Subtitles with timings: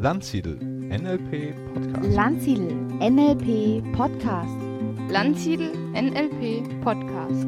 [0.00, 2.14] Landsiedel NLP Podcast.
[2.14, 4.54] Landsiedel NLP Podcast.
[5.10, 7.46] Landsiedel NLP Podcast.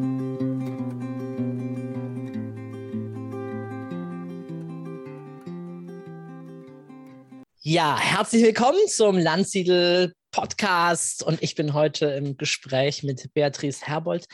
[7.61, 14.27] Ja, herzlich willkommen zum Landsiedel Podcast und ich bin heute im Gespräch mit Beatrice Herbold.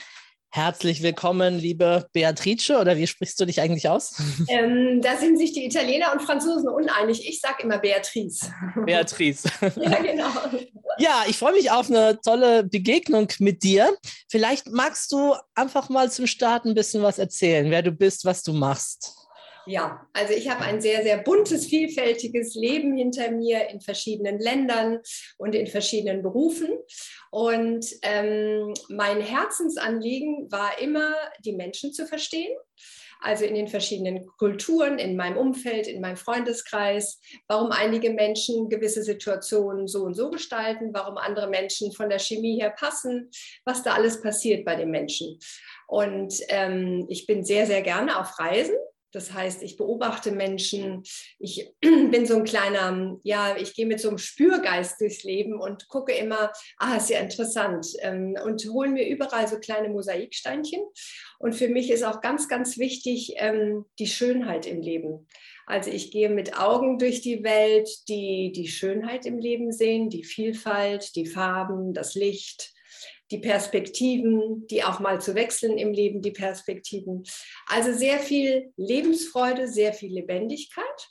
[0.56, 4.14] Herzlich willkommen, liebe Beatrice, oder wie sprichst du dich eigentlich aus?
[4.48, 7.28] Ähm, da sind sich die Italiener und Franzosen uneinig.
[7.28, 8.50] Ich sage immer Beatrice.
[8.86, 9.44] Beatrice.
[9.60, 10.28] ja, genau.
[10.98, 13.94] Ja, ich freue mich auf eine tolle Begegnung mit dir.
[14.30, 18.42] Vielleicht magst du einfach mal zum Start ein bisschen was erzählen, wer du bist, was
[18.42, 19.25] du machst.
[19.66, 25.00] Ja, also ich habe ein sehr, sehr buntes, vielfältiges Leben hinter mir in verschiedenen Ländern
[25.38, 26.68] und in verschiedenen Berufen.
[27.32, 31.12] Und ähm, mein Herzensanliegen war immer,
[31.44, 32.56] die Menschen zu verstehen.
[33.20, 39.02] Also in den verschiedenen Kulturen, in meinem Umfeld, in meinem Freundeskreis, warum einige Menschen gewisse
[39.02, 43.30] Situationen so und so gestalten, warum andere Menschen von der Chemie her passen,
[43.64, 45.38] was da alles passiert bei den Menschen.
[45.88, 48.76] Und ähm, ich bin sehr, sehr gerne auf Reisen
[49.16, 51.02] das heißt, ich beobachte Menschen,
[51.38, 55.88] ich bin so ein kleiner, ja, ich gehe mit so einem Spürgeist durchs Leben und
[55.88, 60.82] gucke immer, ah, ist ja interessant ähm, und hole mir überall so kleine Mosaiksteinchen.
[61.38, 65.26] Und für mich ist auch ganz, ganz wichtig ähm, die Schönheit im Leben.
[65.64, 70.24] Also ich gehe mit Augen durch die Welt, die die Schönheit im Leben sehen, die
[70.24, 72.75] Vielfalt, die Farben, das Licht,
[73.30, 77.24] die Perspektiven, die auch mal zu wechseln im Leben, die Perspektiven.
[77.66, 81.08] Also sehr viel Lebensfreude, sehr viel Lebendigkeit.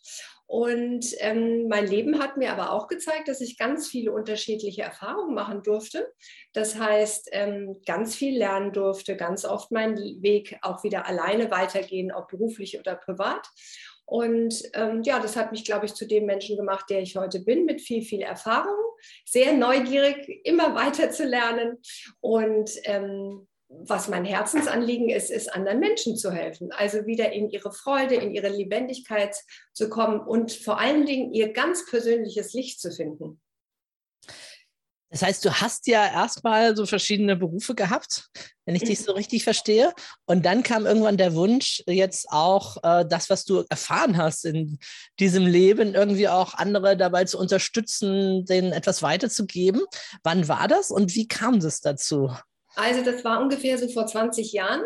[0.47, 5.33] Und ähm, mein Leben hat mir aber auch gezeigt, dass ich ganz viele unterschiedliche Erfahrungen
[5.33, 6.13] machen durfte.
[6.53, 12.11] Das heißt, ähm, ganz viel lernen durfte, ganz oft meinen Weg auch wieder alleine weitergehen,
[12.11, 13.47] ob beruflich oder privat.
[14.05, 17.39] Und ähm, ja, das hat mich, glaube ich, zu dem Menschen gemacht, der ich heute
[17.39, 18.77] bin, mit viel, viel Erfahrung,
[19.25, 21.79] sehr neugierig, immer weiter zu lernen.
[22.21, 26.71] Und ähm, was mein Herzensanliegen ist, ist anderen Menschen zu helfen.
[26.71, 29.35] Also wieder in ihre Freude, in ihre Lebendigkeit
[29.73, 33.41] zu kommen und vor allen Dingen ihr ganz persönliches Licht zu finden.
[35.09, 38.27] Das heißt, du hast ja erstmal so verschiedene Berufe gehabt,
[38.65, 39.93] wenn ich dich so richtig verstehe.
[40.25, 44.79] Und dann kam irgendwann der Wunsch, jetzt auch äh, das, was du erfahren hast in
[45.19, 49.81] diesem Leben, irgendwie auch andere dabei zu unterstützen, denen etwas weiterzugeben.
[50.23, 52.31] Wann war das und wie kam es dazu?
[52.75, 54.81] Also das war ungefähr so vor 20 Jahren.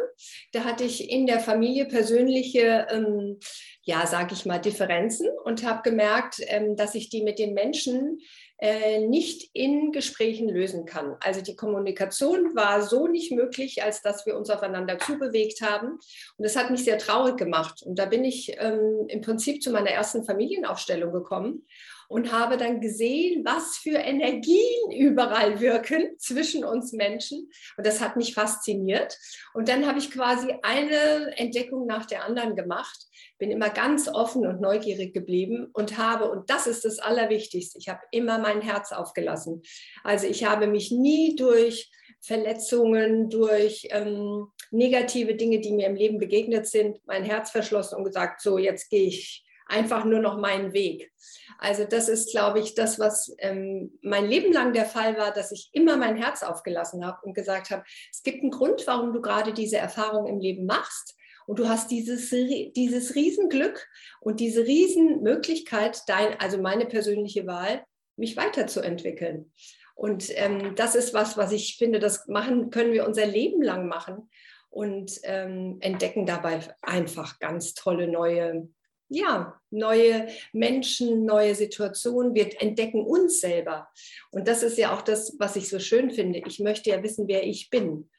[0.51, 3.39] Da hatte ich in der Familie persönliche, ähm,
[3.81, 8.19] ja, sage ich mal, Differenzen und habe gemerkt, ähm, dass ich die mit den Menschen
[8.61, 11.15] äh, nicht in Gesprächen lösen kann.
[11.21, 15.91] Also die Kommunikation war so nicht möglich, als dass wir uns aufeinander zubewegt haben.
[15.91, 17.81] Und das hat mich sehr traurig gemacht.
[17.83, 21.65] Und da bin ich ähm, im Prinzip zu meiner ersten Familienaufstellung gekommen
[22.09, 27.49] und habe dann gesehen, was für Energien überall wirken zwischen uns Menschen.
[27.77, 29.17] Und das hat mich fasziniert.
[29.53, 33.05] Und dann habe ich quasi eine Entdeckung nach der anderen gemacht
[33.39, 37.87] bin immer ganz offen und neugierig geblieben und habe, und das ist das Allerwichtigste, ich
[37.87, 39.63] habe immer mein Herz aufgelassen.
[40.03, 41.89] Also ich habe mich nie durch
[42.21, 48.03] Verletzungen, durch ähm, negative Dinge, die mir im Leben begegnet sind, mein Herz verschlossen und
[48.03, 51.11] gesagt, so jetzt gehe ich einfach nur noch meinen Weg.
[51.59, 55.51] Also das ist, glaube ich, das, was ähm, mein Leben lang der Fall war, dass
[55.51, 59.21] ich immer mein Herz aufgelassen habe und gesagt habe, es gibt einen Grund, warum du
[59.21, 61.15] gerade diese Erfahrung im Leben machst.
[61.45, 63.87] Und du hast dieses, dieses Riesenglück
[64.21, 67.83] und diese Riesenmöglichkeit, dein, also meine persönliche Wahl,
[68.15, 69.51] mich weiterzuentwickeln.
[69.95, 73.87] Und ähm, das ist was, was ich finde, das machen können wir unser Leben lang
[73.87, 74.29] machen
[74.69, 78.69] und ähm, entdecken dabei einfach ganz tolle neue,
[79.09, 82.35] ja, neue Menschen, neue Situationen.
[82.35, 83.89] Wir entdecken uns selber.
[84.31, 86.41] Und das ist ja auch das, was ich so schön finde.
[86.47, 88.09] Ich möchte ja wissen, wer ich bin.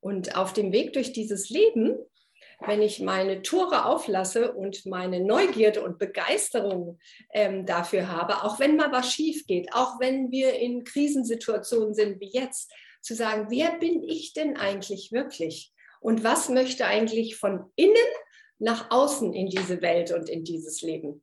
[0.00, 1.96] Und auf dem Weg durch dieses Leben
[2.60, 6.98] wenn ich meine Tore auflasse und meine Neugierde und Begeisterung
[7.32, 12.20] ähm, dafür habe, auch wenn mal was schief geht, auch wenn wir in Krisensituationen sind
[12.20, 12.72] wie jetzt,
[13.02, 15.72] zu sagen, wer bin ich denn eigentlich wirklich?
[16.00, 17.94] Und was möchte eigentlich von innen
[18.58, 21.22] nach außen in diese Welt und in dieses Leben?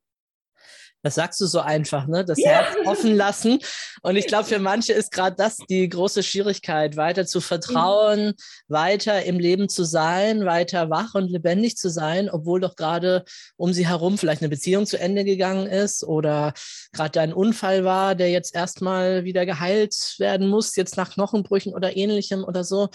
[1.03, 2.23] Das sagst du so einfach, ne?
[2.23, 2.51] Das ja.
[2.51, 3.59] Herz offen lassen.
[4.01, 8.33] Und ich glaube, für manche ist gerade das die große Schwierigkeit, weiter zu vertrauen, mhm.
[8.69, 13.25] weiter im Leben zu sein, weiter wach und lebendig zu sein, obwohl doch gerade
[13.57, 16.53] um sie herum vielleicht eine Beziehung zu Ende gegangen ist oder
[16.93, 21.97] gerade ein Unfall war, der jetzt erstmal wieder geheilt werden muss, jetzt nach Knochenbrüchen oder
[21.97, 22.87] ähnlichem oder so.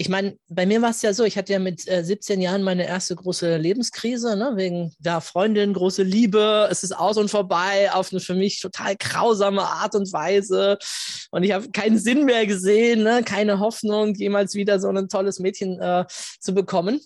[0.00, 2.62] Ich meine, bei mir war es ja so, ich hatte ja mit äh, 17 Jahren
[2.62, 4.52] meine erste große Lebenskrise, ne?
[4.54, 8.94] wegen ja, Freundin, große Liebe, es ist aus und vorbei auf eine für mich total
[8.94, 10.78] grausame Art und Weise.
[11.32, 13.24] Und ich habe keinen Sinn mehr gesehen, ne?
[13.24, 16.04] keine Hoffnung, jemals wieder so ein tolles Mädchen äh,
[16.38, 17.00] zu bekommen.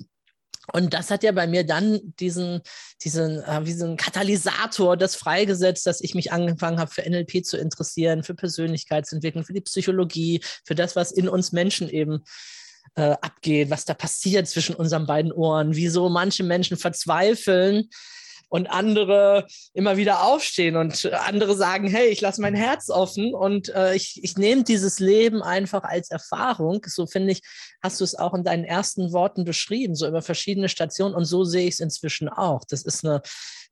[0.74, 2.60] Und das hat ja bei mir dann diesen,
[3.02, 8.22] diesen, äh, ein Katalysator, das freigesetzt, dass ich mich angefangen habe, für NLP zu interessieren,
[8.22, 12.22] für Persönlichkeitsentwicklung, für die Psychologie, für das, was in uns Menschen eben
[12.94, 17.88] äh, abgeht, was da passiert zwischen unseren beiden Ohren, wieso manche Menschen verzweifeln,
[18.52, 23.70] und andere immer wieder aufstehen und andere sagen, hey, ich lasse mein Herz offen und
[23.70, 26.84] äh, ich, ich nehme dieses Leben einfach als Erfahrung.
[26.86, 27.40] So finde ich,
[27.82, 31.44] hast du es auch in deinen ersten Worten beschrieben, so über verschiedene Stationen und so
[31.44, 32.64] sehe ich es inzwischen auch.
[32.68, 33.22] Das ist eine,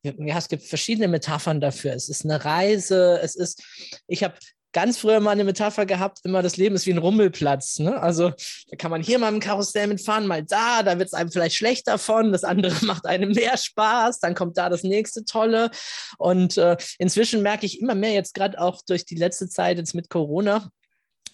[0.01, 1.93] ja, es gibt verschiedene Metaphern dafür.
[1.93, 3.61] Es ist eine Reise, es ist,
[4.07, 4.33] ich habe
[4.73, 7.79] ganz früher mal eine Metapher gehabt, immer das Leben ist wie ein Rummelplatz.
[7.79, 8.01] Ne?
[8.01, 8.29] Also
[8.69, 11.55] da kann man hier mal im Karussell mitfahren, mal da, da wird es einem vielleicht
[11.55, 15.71] schlecht davon, das andere macht einem mehr Spaß, dann kommt da das nächste Tolle.
[16.17, 19.95] Und äh, inzwischen merke ich immer mehr jetzt gerade auch durch die letzte Zeit jetzt
[19.95, 20.69] mit Corona,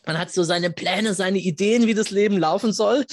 [0.07, 3.05] man hat so seine Pläne, seine Ideen, wie das Leben laufen soll.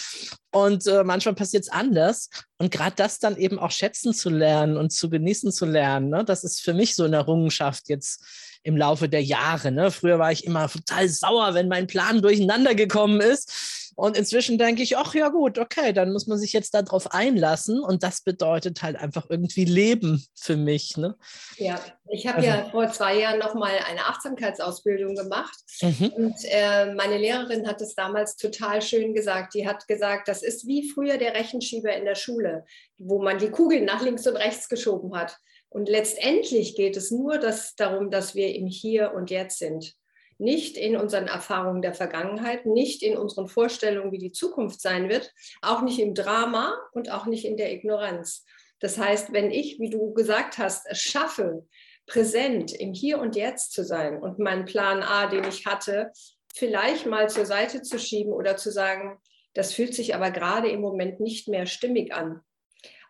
[0.52, 2.30] Und äh, manchmal passiert es anders.
[2.58, 6.24] Und gerade das dann eben auch schätzen zu lernen und zu genießen zu lernen, ne?
[6.24, 8.24] das ist für mich so eine Errungenschaft jetzt
[8.64, 9.70] im Laufe der Jahre.
[9.70, 9.90] Ne?
[9.90, 13.92] Früher war ich immer total sauer, wenn mein Plan durcheinander gekommen ist.
[13.96, 17.80] Und inzwischen denke ich, ach ja gut, okay, dann muss man sich jetzt darauf einlassen.
[17.80, 20.96] Und das bedeutet halt einfach irgendwie Leben für mich.
[20.96, 21.14] Ne?
[21.58, 21.78] Ja,
[22.08, 25.56] ich habe also, ja vor zwei Jahren nochmal eine Achtsamkeitsausbildung gemacht.
[25.80, 26.08] Mhm.
[26.16, 29.54] Und äh, meine Lehrerin hat es damals total schön gesagt.
[29.54, 32.64] Die hat gesagt, das ist wie früher der Rechenschieber in der Schule,
[32.98, 35.36] wo man die Kugeln nach links und rechts geschoben hat.
[35.74, 39.96] Und letztendlich geht es nur das, darum, dass wir im Hier und Jetzt sind.
[40.38, 45.32] Nicht in unseren Erfahrungen der Vergangenheit, nicht in unseren Vorstellungen, wie die Zukunft sein wird,
[45.62, 48.44] auch nicht im Drama und auch nicht in der Ignoranz.
[48.78, 51.66] Das heißt, wenn ich, wie du gesagt hast, es schaffe,
[52.06, 56.12] präsent im Hier und Jetzt zu sein und meinen Plan A, den ich hatte,
[56.54, 59.18] vielleicht mal zur Seite zu schieben oder zu sagen,
[59.54, 62.42] das fühlt sich aber gerade im Moment nicht mehr stimmig an.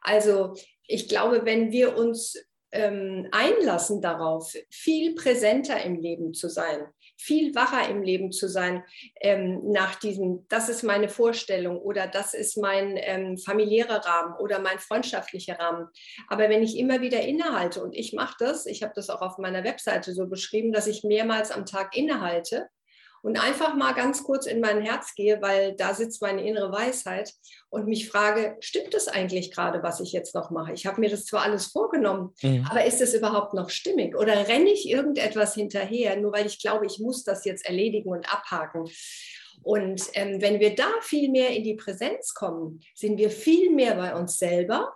[0.00, 0.54] Also
[0.86, 2.38] ich glaube, wenn wir uns
[2.74, 6.86] ähm, einlassen darauf, viel präsenter im Leben zu sein,
[7.16, 8.84] viel wacher im Leben zu sein,
[9.20, 14.58] ähm, nach diesem, das ist meine Vorstellung oder das ist mein ähm, familiärer Rahmen oder
[14.58, 15.88] mein freundschaftlicher Rahmen.
[16.28, 19.38] Aber wenn ich immer wieder innehalte und ich mache das, ich habe das auch auf
[19.38, 22.68] meiner Webseite so beschrieben, dass ich mehrmals am Tag innehalte
[23.24, 27.32] und einfach mal ganz kurz in mein Herz gehe, weil da sitzt meine innere Weisheit
[27.70, 30.74] und mich frage, stimmt das eigentlich gerade, was ich jetzt noch mache?
[30.74, 32.66] Ich habe mir das zwar alles vorgenommen, mhm.
[32.68, 34.14] aber ist es überhaupt noch stimmig?
[34.14, 38.30] Oder renne ich irgendetwas hinterher, nur weil ich glaube, ich muss das jetzt erledigen und
[38.30, 38.90] abhaken?
[39.62, 43.94] Und ähm, wenn wir da viel mehr in die Präsenz kommen, sind wir viel mehr
[43.94, 44.92] bei uns selber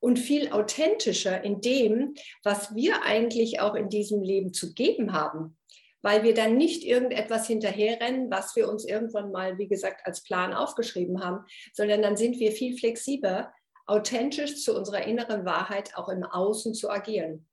[0.00, 5.57] und viel authentischer in dem, was wir eigentlich auch in diesem Leben zu geben haben
[6.02, 10.52] weil wir dann nicht irgendetwas hinterherrennen, was wir uns irgendwann mal, wie gesagt, als Plan
[10.52, 13.52] aufgeschrieben haben, sondern dann sind wir viel flexibler,
[13.86, 17.47] authentisch zu unserer inneren Wahrheit auch im Außen zu agieren.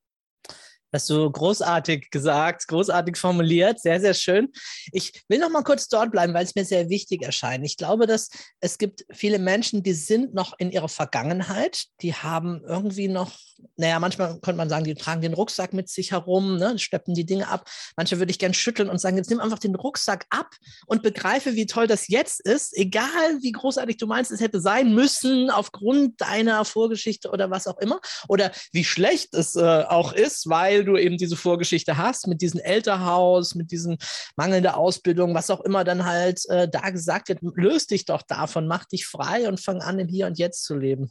[0.96, 4.54] Hast du großartig gesagt, großartig formuliert, sehr, sehr schön.
[4.94, 7.66] Ich will noch mal kurz dort bleiben, weil es mir sehr wichtig erscheint.
[7.66, 8.30] Ich glaube, dass
[8.62, 13.34] es gibt viele Menschen, die sind noch in ihrer Vergangenheit, die haben irgendwie noch,
[13.76, 17.26] naja, manchmal könnte man sagen, die tragen den Rucksack mit sich herum, ne, schleppen die
[17.26, 17.70] Dinge ab.
[17.98, 20.52] Manche würde ich gern schütteln und sagen, jetzt nimm einfach den Rucksack ab
[20.86, 24.94] und begreife, wie toll das jetzt ist, egal wie großartig du meinst, es hätte sein
[24.94, 28.00] müssen, aufgrund deiner Vorgeschichte oder was auch immer,
[28.30, 32.60] oder wie schlecht es äh, auch ist, weil du eben diese Vorgeschichte hast mit diesem
[32.60, 33.98] Elterhaus, mit diesen
[34.36, 38.68] mangelnder Ausbildung, was auch immer dann halt äh, da gesagt wird, löst dich doch davon,
[38.68, 41.10] mach dich frei und fang an, im Hier und Jetzt zu leben.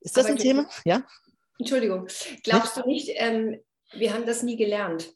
[0.00, 0.68] Ist das Aber ein Thema?
[0.84, 1.04] Ja?
[1.58, 2.06] Entschuldigung.
[2.44, 3.60] Glaubst du nicht, ähm,
[3.92, 5.12] wir haben das nie gelernt?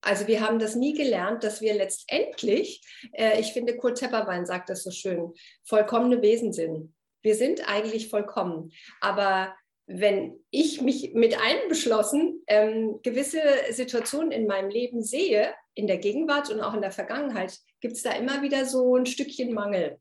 [0.00, 2.82] Also wir haben das nie gelernt, dass wir letztendlich,
[3.12, 5.32] äh, ich finde, Kurt Tepperwein sagt das so schön,
[5.64, 6.94] vollkommene Wesen sind.
[7.22, 8.70] Wir sind eigentlich vollkommen,
[9.00, 9.54] aber
[9.86, 16.50] wenn ich mich mit einbeschlossen ähm, gewisse Situationen in meinem Leben sehe, in der Gegenwart
[16.50, 19.98] und auch in der Vergangenheit, gibt es da immer wieder so ein Stückchen Mangel.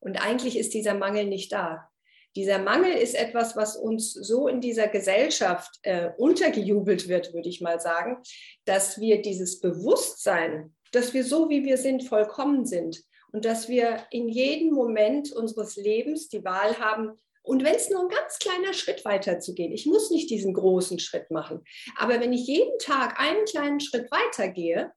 [0.00, 1.88] Und eigentlich ist dieser Mangel nicht da.
[2.34, 7.60] Dieser Mangel ist etwas, was uns so in dieser Gesellschaft äh, untergejubelt wird, würde ich
[7.60, 8.18] mal sagen,
[8.66, 13.02] dass wir dieses Bewusstsein, dass wir so, wie wir sind, vollkommen sind
[13.32, 18.00] und dass wir in jedem Moment unseres Lebens die Wahl haben, und wenn es nur
[18.00, 21.64] ein ganz kleiner Schritt weiter zu gehen, ich muss nicht diesen großen Schritt machen,
[21.96, 24.92] aber wenn ich jeden Tag einen kleinen Schritt weiter gehe,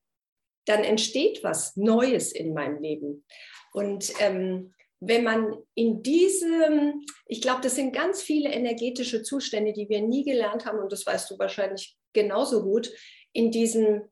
[0.65, 3.23] dann entsteht was Neues in meinem Leben.
[3.71, 9.87] Und ähm, wenn man in diesem, ich glaube, das sind ganz viele energetische Zustände, die
[9.87, 12.91] wir nie gelernt haben, und das weißt du wahrscheinlich genauso gut,
[13.31, 14.09] in diesem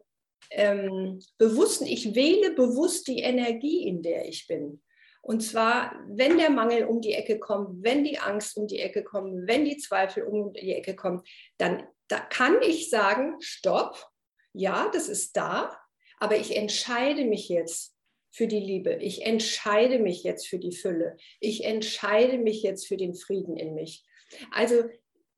[0.51, 4.82] ähm, bewussten, ich wähle bewusst die Energie, in der ich bin.
[5.27, 9.03] Und zwar, wenn der Mangel um die Ecke kommt, wenn die Angst um die Ecke
[9.03, 11.22] kommt, wenn die Zweifel um die Ecke kommen,
[11.57, 14.10] dann da kann ich sagen, stopp,
[14.53, 15.77] ja, das ist da,
[16.17, 17.93] aber ich entscheide mich jetzt
[18.31, 18.93] für die Liebe.
[19.01, 21.17] Ich entscheide mich jetzt für die Fülle.
[21.41, 24.05] Ich entscheide mich jetzt für den Frieden in mich.
[24.51, 24.86] Also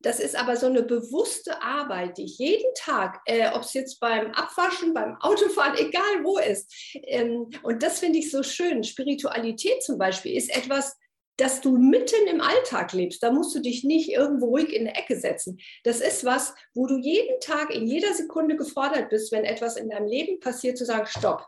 [0.01, 3.99] das ist aber so eine bewusste Arbeit, die ich jeden Tag, äh, ob es jetzt
[3.99, 6.71] beim Abwaschen, beim Autofahren, egal wo ist.
[7.03, 8.83] Ähm, und das finde ich so schön.
[8.83, 10.95] Spiritualität zum Beispiel ist etwas,
[11.35, 13.23] das du mitten im Alltag lebst.
[13.23, 15.59] Da musst du dich nicht irgendwo ruhig in eine Ecke setzen.
[15.83, 19.89] Das ist was, wo du jeden Tag, in jeder Sekunde gefordert bist, wenn etwas in
[19.89, 21.45] deinem Leben passiert, zu sagen, stopp.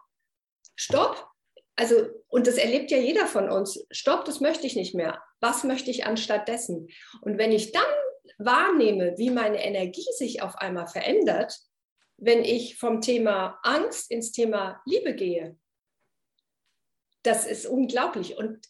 [0.75, 1.27] Stopp.
[1.75, 3.86] Also, und das erlebt ja jeder von uns.
[3.91, 5.22] Stopp, das möchte ich nicht mehr.
[5.39, 6.89] Was möchte ich anstattdessen?
[7.22, 7.84] Und wenn ich dann
[8.38, 11.60] wahrnehme, wie meine Energie sich auf einmal verändert,
[12.18, 15.58] wenn ich vom Thema Angst ins Thema Liebe gehe,
[17.24, 18.38] das ist unglaublich.
[18.38, 18.68] Und,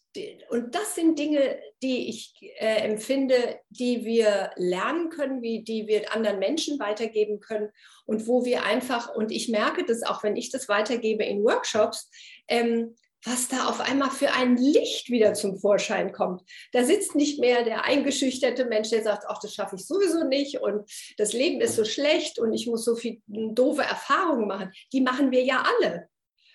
[0.49, 6.13] und das sind Dinge, die ich äh, empfinde, die wir lernen können, wie, die wir
[6.13, 7.69] anderen Menschen weitergeben können
[8.05, 12.09] und wo wir einfach, und ich merke das auch, wenn ich das weitergebe in Workshops,
[12.47, 16.41] ähm, was da auf einmal für ein Licht wieder zum Vorschein kommt.
[16.71, 20.59] Da sitzt nicht mehr der eingeschüchterte Mensch, der sagt, ach, das schaffe ich sowieso nicht
[20.59, 24.71] und das Leben ist so schlecht und ich muss so viel doofe Erfahrungen machen.
[24.91, 26.09] Die machen wir ja alle.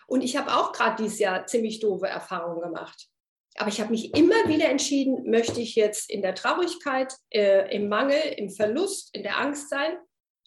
[0.09, 3.09] Und ich habe auch gerade dieses Jahr ziemlich doofe Erfahrungen gemacht.
[3.59, 7.89] Aber ich habe mich immer wieder entschieden, möchte ich jetzt in der Traurigkeit, äh, im
[7.89, 9.97] Mangel, im Verlust, in der Angst sein?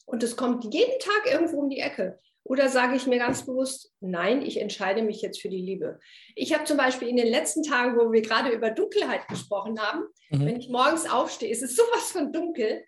[0.06, 2.20] Und es kommt jeden Tag irgendwo um die Ecke.
[2.44, 6.00] Oder sage ich mir ganz bewusst, nein, ich entscheide mich jetzt für die Liebe.
[6.36, 10.06] Ich habe zum Beispiel in den letzten Tagen, wo wir gerade über Dunkelheit gesprochen haben,
[10.30, 10.46] mhm.
[10.46, 12.84] wenn ich morgens aufstehe, ist es sowas von dunkel.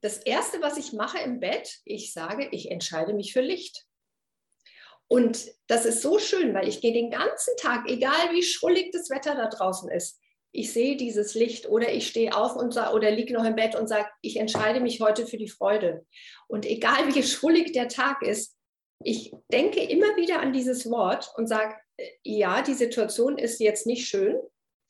[0.00, 3.86] Das Erste, was ich mache im Bett, ich sage, ich entscheide mich für Licht.
[5.08, 9.10] Und das ist so schön, weil ich gehe den ganzen Tag, egal wie schrullig das
[9.10, 10.20] Wetter da draußen ist,
[10.56, 13.74] ich sehe dieses Licht oder ich stehe auf und sag, oder liege noch im Bett
[13.74, 16.06] und sage, ich entscheide mich heute für die Freude.
[16.46, 18.56] Und egal wie schrullig der Tag ist,
[19.04, 23.86] ich denke immer wieder an dieses Wort und sage, äh, ja, die Situation ist jetzt
[23.86, 24.36] nicht schön,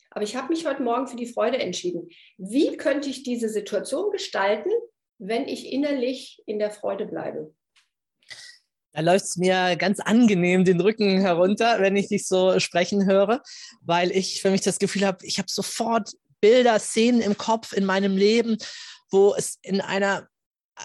[0.09, 2.09] aber ich habe mich heute Morgen für die Freude entschieden.
[2.37, 4.69] Wie könnte ich diese Situation gestalten,
[5.17, 7.53] wenn ich innerlich in der Freude bleibe?
[8.93, 13.43] Da läuft es mir ganz angenehm den Rücken herunter, wenn ich dich so sprechen höre,
[13.81, 17.83] weil ich für mich das Gefühl habe, ich habe sofort Bilder, Szenen im Kopf in
[17.83, 18.57] meinem Leben,
[19.11, 20.29] wo es in einer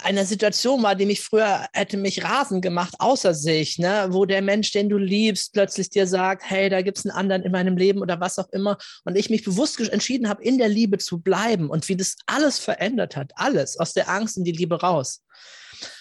[0.03, 4.09] einer Situation war, die mich früher hätte mich rasend gemacht, außer sich, ne?
[4.11, 7.43] wo der Mensch, den du liebst, plötzlich dir sagt, hey, da gibt es einen anderen
[7.43, 8.79] in meinem Leben oder was auch immer.
[9.05, 12.59] Und ich mich bewusst entschieden habe, in der Liebe zu bleiben und wie das alles
[12.59, 15.23] verändert hat, alles aus der Angst in die Liebe raus.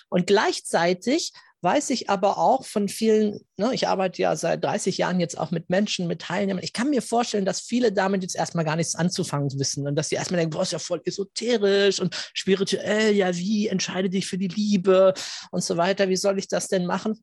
[0.10, 5.20] Und gleichzeitig weiß ich aber auch von vielen, ne, ich arbeite ja seit 30 Jahren
[5.20, 6.64] jetzt auch mit Menschen, mit Teilnehmern.
[6.64, 10.10] Ich kann mir vorstellen, dass viele damit jetzt erstmal gar nichts anzufangen wissen und dass
[10.10, 14.38] sie erstmal denken, boah, ist ja voll esoterisch und spirituell, ja, wie entscheide dich für
[14.38, 15.14] die Liebe
[15.52, 17.22] und so weiter, wie soll ich das denn machen?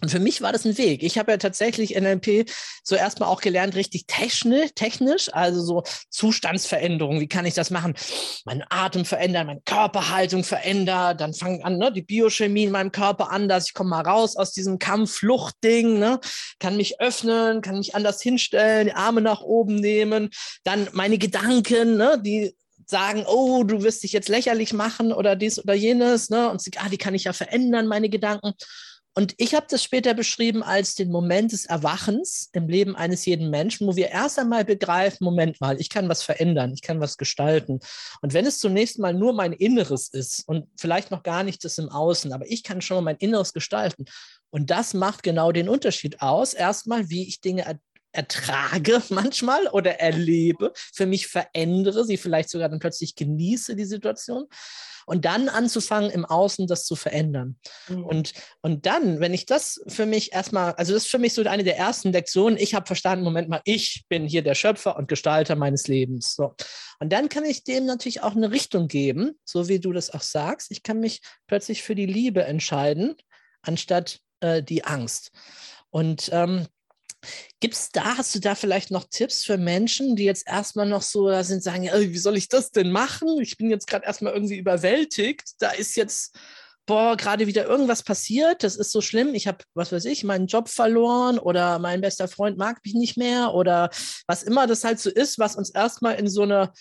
[0.00, 1.02] Und für mich war das ein Weg.
[1.02, 2.48] Ich habe ja tatsächlich NLP
[2.82, 7.20] so erstmal auch gelernt, richtig technisch, also so Zustandsveränderung.
[7.20, 7.94] Wie kann ich das machen?
[8.44, 11.16] Meinen Atem verändern, meine Körperhaltung verändern.
[11.18, 13.66] Dann fangen an, ne, die Biochemie in meinem Körper anders.
[13.68, 16.20] Ich komme mal raus aus diesem Kampf-Flucht-Ding, ne,
[16.60, 20.30] kann mich öffnen, kann mich anders hinstellen, die Arme nach oben nehmen.
[20.62, 22.54] Dann meine Gedanken, ne, die
[22.86, 26.48] sagen, oh, du wirst dich jetzt lächerlich machen oder dies oder jenes, ne?
[26.48, 28.54] Und ah, die kann ich ja verändern, meine Gedanken.
[29.18, 33.50] Und ich habe das später beschrieben als den Moment des Erwachens im Leben eines jeden
[33.50, 37.16] Menschen, wo wir erst einmal begreifen, Moment mal, ich kann was verändern, ich kann was
[37.16, 37.80] gestalten.
[38.20, 41.78] Und wenn es zunächst mal nur mein Inneres ist und vielleicht noch gar nicht das
[41.78, 44.04] im Außen, aber ich kann schon mal mein Inneres gestalten.
[44.50, 46.54] Und das macht genau den Unterschied aus.
[46.54, 47.80] Erstmal, wie ich Dinge
[48.12, 54.44] ertrage manchmal oder erlebe, für mich verändere, sie vielleicht sogar dann plötzlich genieße die Situation
[55.08, 57.58] und dann anzufangen, im Außen das zu verändern.
[57.88, 58.04] Mhm.
[58.04, 61.42] Und, und dann, wenn ich das für mich erstmal, also das ist für mich so
[61.42, 65.08] eine der ersten Lektionen, ich habe verstanden, Moment mal, ich bin hier der Schöpfer und
[65.08, 66.34] Gestalter meines Lebens.
[66.34, 66.54] So.
[67.00, 70.22] Und dann kann ich dem natürlich auch eine Richtung geben, so wie du das auch
[70.22, 70.70] sagst.
[70.70, 73.16] Ich kann mich plötzlich für die Liebe entscheiden,
[73.62, 75.30] anstatt äh, die Angst.
[75.90, 76.66] Und ähm,
[77.60, 81.02] Gibt es da, hast du da vielleicht noch Tipps für Menschen, die jetzt erstmal noch
[81.02, 83.40] so da sind, sagen, ja, wie soll ich das denn machen?
[83.40, 85.54] Ich bin jetzt gerade erstmal irgendwie überwältigt.
[85.58, 86.36] Da ist jetzt,
[86.86, 90.46] boah, gerade wieder irgendwas passiert, das ist so schlimm, ich habe, was weiß ich, meinen
[90.46, 93.90] Job verloren oder mein bester Freund mag mich nicht mehr oder
[94.26, 96.72] was immer das halt so ist, was uns erstmal in so eine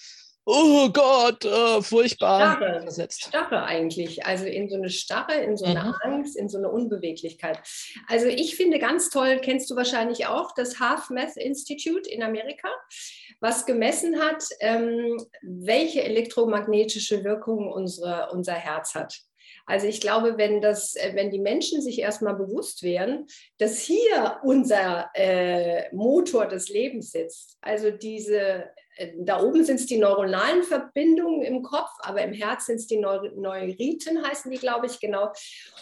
[0.48, 3.25] oh Gott, äh, furchtbar Starre, versetzt.
[3.25, 5.96] Starre eigentlich, also in so eine Starre, in so eine Mhm.
[6.01, 7.60] Angst, in so eine Unbeweglichkeit.
[8.08, 12.70] Also ich finde ganz toll, kennst du wahrscheinlich auch, das Half Math Institute in Amerika,
[13.42, 19.20] was gemessen hat, ähm, welche elektromagnetische Wirkung unsere, unser Herz hat.
[19.66, 23.27] Also ich glaube, wenn, das, äh, wenn die Menschen sich erstmal bewusst wären,
[23.58, 28.70] dass hier unser äh, Motor des Lebens sitzt, also diese,
[29.20, 32.98] da oben sind es die neuronalen Verbindungen im Kopf, aber im Herz sind es die
[32.98, 35.32] Neu Neuriten, heißen die, glaube ich, genau.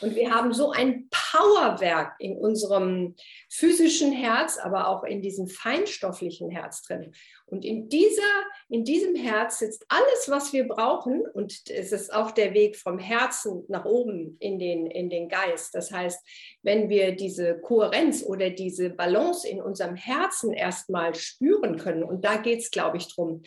[0.01, 3.15] Und wir haben so ein Powerwerk in unserem
[3.49, 7.13] physischen Herz, aber auch in diesem feinstofflichen Herz drin.
[7.47, 8.23] Und in, dieser,
[8.69, 11.21] in diesem Herz sitzt alles, was wir brauchen.
[11.33, 15.75] Und es ist auch der Weg vom Herzen nach oben in den, in den Geist.
[15.75, 16.25] Das heißt,
[16.63, 22.37] wenn wir diese Kohärenz oder diese Balance in unserem Herzen erstmal spüren können, und da
[22.37, 23.43] geht es, glaube ich, drum.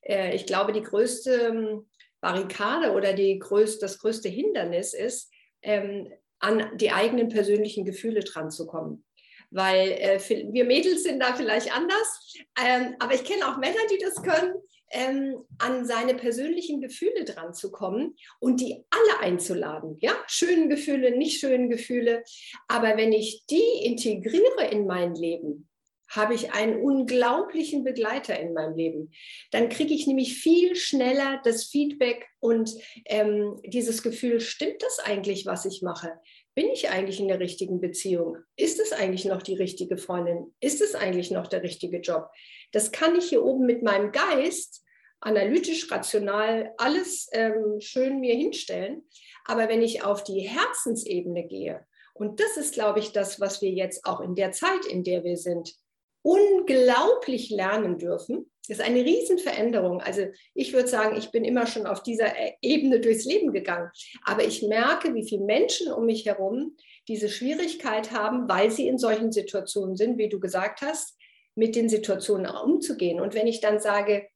[0.00, 1.88] Äh, ich glaube, die größte ähm,
[2.20, 5.30] Barrikade oder die größte, das größte Hindernis ist,
[5.60, 9.04] ähm, an die eigenen persönlichen Gefühle dran zu kommen
[9.52, 10.20] weil äh,
[10.52, 14.54] wir Mädels sind da vielleicht anders, ähm, aber ich kenne auch Männer, die das können,
[14.92, 19.96] ähm, an seine persönlichen Gefühle dran zu kommen und die alle einzuladen.
[20.00, 22.24] Ja, schönen Gefühle, nicht schönen Gefühle.
[22.68, 25.68] Aber wenn ich die integriere in mein Leben,
[26.14, 29.12] habe ich einen unglaublichen Begleiter in meinem Leben.
[29.50, 32.70] Dann kriege ich nämlich viel schneller das Feedback und
[33.06, 36.12] ähm, dieses Gefühl, stimmt das eigentlich, was ich mache?
[36.54, 38.36] Bin ich eigentlich in der richtigen Beziehung?
[38.56, 40.54] Ist es eigentlich noch die richtige Freundin?
[40.60, 42.30] Ist es eigentlich noch der richtige Job?
[42.72, 44.84] Das kann ich hier oben mit meinem Geist
[45.20, 49.04] analytisch, rational alles ähm, schön mir hinstellen.
[49.44, 53.70] Aber wenn ich auf die Herzensebene gehe, und das ist, glaube ich, das, was wir
[53.70, 55.74] jetzt auch in der Zeit, in der wir sind,
[56.22, 58.50] unglaublich lernen dürfen.
[58.68, 60.00] Das ist eine Riesenveränderung.
[60.00, 63.90] Also ich würde sagen, ich bin immer schon auf dieser Ebene durchs Leben gegangen.
[64.24, 66.76] Aber ich merke, wie viele Menschen um mich herum
[67.08, 71.18] diese Schwierigkeit haben, weil sie in solchen Situationen sind, wie du gesagt hast,
[71.56, 73.20] mit den Situationen umzugehen.
[73.20, 74.28] Und wenn ich dann sage,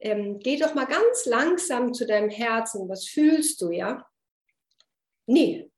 [0.00, 4.04] ähm, geh doch mal ganz langsam zu deinem Herzen, was fühlst du, ja?
[5.26, 5.70] Nee,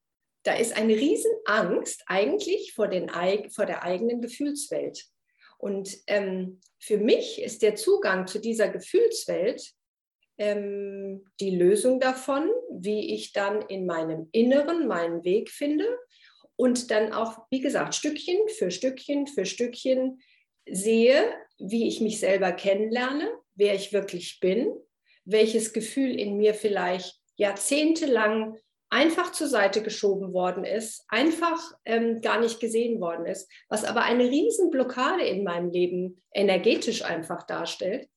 [0.45, 3.11] da ist eine Riesenangst eigentlich vor, den,
[3.51, 5.05] vor der eigenen Gefühlswelt.
[5.59, 9.73] Und ähm, für mich ist der Zugang zu dieser Gefühlswelt
[10.39, 15.87] ähm, die Lösung davon, wie ich dann in meinem Inneren meinen Weg finde
[16.57, 20.21] und dann auch, wie gesagt, Stückchen für Stückchen für Stückchen
[20.69, 24.73] sehe, wie ich mich selber kennenlerne, wer ich wirklich bin,
[25.25, 28.57] welches Gefühl in mir vielleicht jahrzehntelang
[28.95, 34.03] einfach zur Seite geschoben worden ist, einfach ähm, gar nicht gesehen worden ist, was aber
[34.03, 38.09] eine Riesenblockade in meinem Leben energetisch einfach darstellt.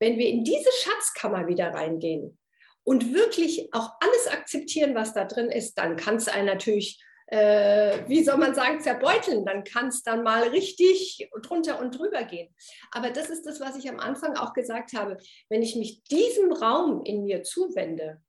[0.00, 2.38] Wenn wir in diese Schatzkammer wieder reingehen
[2.84, 7.98] und wirklich auch alles akzeptieren, was da drin ist, dann kann es einen natürlich, äh,
[8.08, 9.44] wie soll man sagen, zerbeuteln.
[9.44, 12.54] Dann kann es dann mal richtig drunter und drüber gehen.
[12.92, 15.18] Aber das ist das, was ich am Anfang auch gesagt habe.
[15.50, 18.22] Wenn ich mich diesem Raum in mir zuwende,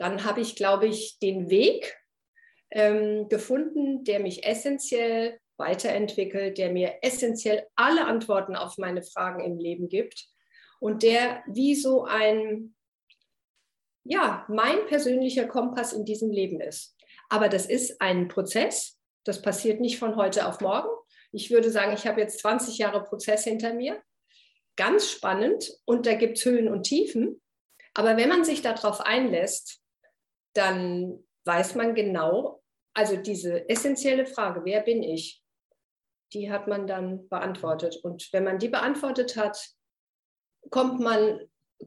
[0.00, 1.94] dann habe ich, glaube ich, den Weg
[2.70, 9.58] ähm, gefunden, der mich essentiell weiterentwickelt, der mir essentiell alle Antworten auf meine Fragen im
[9.58, 10.26] Leben gibt
[10.80, 12.74] und der wie so ein,
[14.04, 16.96] ja, mein persönlicher Kompass in diesem Leben ist.
[17.28, 20.88] Aber das ist ein Prozess, das passiert nicht von heute auf morgen.
[21.30, 24.02] Ich würde sagen, ich habe jetzt 20 Jahre Prozess hinter mir.
[24.76, 27.42] Ganz spannend und da gibt es Höhen und Tiefen.
[27.92, 29.80] Aber wenn man sich darauf einlässt,
[30.54, 32.62] dann weiß man genau,
[32.94, 35.42] also diese essentielle Frage, wer bin ich,
[36.32, 37.96] die hat man dann beantwortet.
[38.02, 39.74] Und wenn man die beantwortet hat,
[40.70, 41.40] kommt man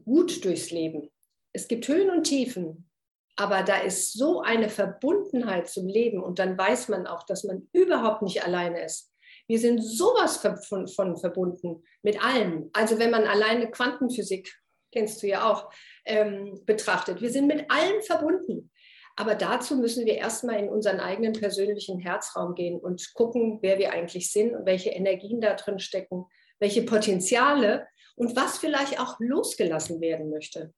[0.04, 1.10] gut durchs Leben.
[1.52, 2.90] Es gibt Höhen und Tiefen,
[3.36, 7.68] aber da ist so eine Verbundenheit zum Leben und dann weiß man auch, dass man
[7.72, 9.12] überhaupt nicht alleine ist.
[9.46, 12.70] Wir sind sowas von, von verbunden mit allem.
[12.72, 14.54] Also wenn man alleine Quantenphysik,
[14.94, 15.70] kennst du ja auch,
[16.06, 17.20] ähm, betrachtet.
[17.20, 18.70] Wir sind mit allem verbunden.
[19.16, 23.92] Aber dazu müssen wir erstmal in unseren eigenen persönlichen Herzraum gehen und gucken, wer wir
[23.92, 26.24] eigentlich sind und welche Energien da drin stecken,
[26.58, 30.72] welche Potenziale und was vielleicht auch losgelassen werden möchte.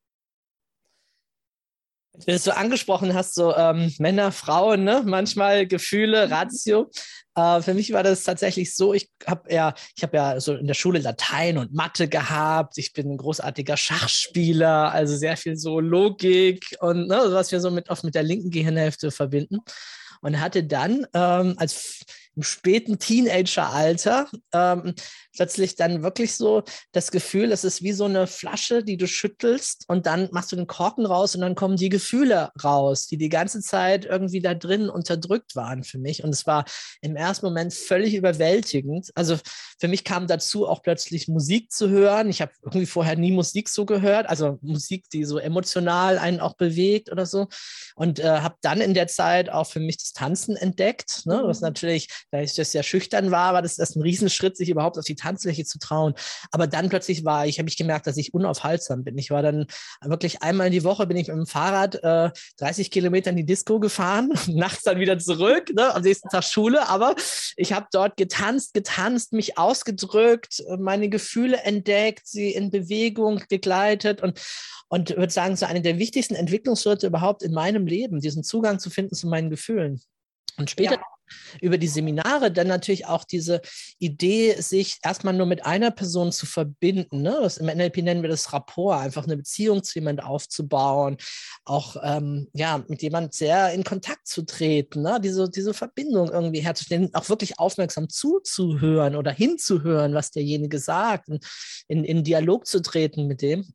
[2.24, 5.02] Wenn du es so angesprochen hast, so ähm, Männer, Frauen, ne?
[5.04, 6.90] manchmal Gefühle, Ratio.
[7.34, 10.66] Äh, für mich war das tatsächlich so, ich habe ja, ich habe ja so in
[10.66, 12.78] der Schule Latein und Mathe gehabt.
[12.78, 17.70] Ich bin ein großartiger Schachspieler, also sehr viel so Logik und ne, was wir so
[17.70, 19.58] mit oft mit der linken Gehirnhälfte verbinden.
[20.22, 22.00] Und hatte dann ähm, als
[22.34, 24.94] im späten Teenageralter ähm,
[25.36, 29.84] plötzlich dann wirklich so das Gefühl, es ist wie so eine Flasche, die du schüttelst
[29.88, 33.28] und dann machst du den Korken raus und dann kommen die Gefühle raus, die die
[33.28, 36.24] ganze Zeit irgendwie da drin unterdrückt waren für mich.
[36.24, 36.64] Und es war
[37.00, 39.10] im ersten Moment völlig überwältigend.
[39.14, 39.38] Also
[39.78, 42.28] für mich kam dazu auch plötzlich Musik zu hören.
[42.28, 46.54] Ich habe irgendwie vorher nie Musik so gehört, also Musik, die so emotional einen auch
[46.54, 47.48] bewegt oder so.
[47.94, 51.42] Und äh, habe dann in der Zeit auch für mich das Tanzen entdeckt, ne?
[51.44, 51.66] was mhm.
[51.66, 55.04] natürlich da ich das ja schüchtern war, war das, das ein Riesenschritt, sich überhaupt auf
[55.04, 56.14] die Tanzfläche zu trauen.
[56.52, 59.18] Aber dann plötzlich war ich, habe ich gemerkt, dass ich unaufhaltsam bin.
[59.18, 59.66] Ich war dann
[60.02, 63.46] wirklich einmal in die Woche bin ich mit dem Fahrrad äh, 30 Kilometer in die
[63.46, 66.88] Disco gefahren, nachts dann wieder zurück, ne, am nächsten Tag Schule.
[66.88, 67.14] Aber
[67.56, 74.40] ich habe dort getanzt, getanzt, mich ausgedrückt, meine Gefühle entdeckt, sie in Bewegung begleitet und
[74.88, 78.88] und würde sagen, so eine der wichtigsten Entwicklungsschritte überhaupt in meinem Leben, diesen Zugang zu
[78.88, 80.00] finden zu meinen Gefühlen.
[80.58, 81.02] Und später ja
[81.60, 83.60] über die Seminare dann natürlich auch diese
[83.98, 87.22] Idee, sich erstmal nur mit einer Person zu verbinden.
[87.22, 87.38] Ne?
[87.40, 91.16] Das, Im NLP nennen wir das Rapport, einfach eine Beziehung zu jemandem aufzubauen,
[91.64, 95.20] auch ähm, ja, mit jemandem sehr in Kontakt zu treten, ne?
[95.22, 101.28] diese, diese Verbindung irgendwie herzustellen, auch wirklich aufmerksam zuzuhören oder hinzuhören, was derjenige sagt,
[101.88, 103.66] in, in Dialog zu treten mit dem.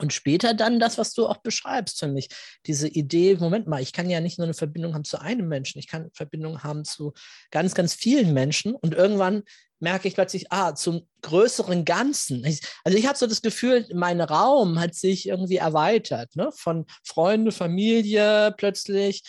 [0.00, 2.28] Und später dann das, was du auch beschreibst für mich.
[2.66, 5.78] Diese Idee, Moment mal, ich kann ja nicht nur eine Verbindung haben zu einem Menschen,
[5.78, 7.12] ich kann Verbindung haben zu
[7.50, 8.74] ganz, ganz vielen Menschen.
[8.74, 9.42] Und irgendwann
[9.78, 12.44] merke ich plötzlich, ah, zum größeren Ganzen.
[12.44, 16.50] Ich, also ich habe so das Gefühl, mein Raum hat sich irgendwie erweitert, ne?
[16.54, 19.22] von Freunde, Familie plötzlich.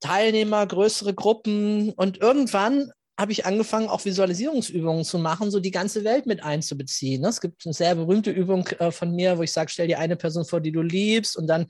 [0.00, 6.02] Teilnehmer, größere Gruppen und irgendwann habe ich angefangen, auch Visualisierungsübungen zu machen, so die ganze
[6.02, 7.22] Welt mit einzubeziehen.
[7.22, 7.28] Ne?
[7.28, 10.16] Es gibt eine sehr berühmte Übung äh, von mir, wo ich sage, stell dir eine
[10.16, 11.62] Person vor, die du liebst und dann,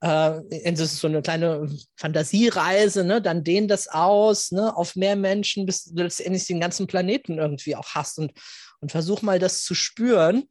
[0.00, 0.40] äh,
[0.72, 3.22] das ist so eine kleine Fantasiereise, ne?
[3.22, 4.76] dann dehn das aus ne?
[4.76, 8.32] auf mehr Menschen, bis du letztendlich den ganzen Planeten irgendwie auch hast und,
[8.80, 10.44] und versuch mal das zu spüren.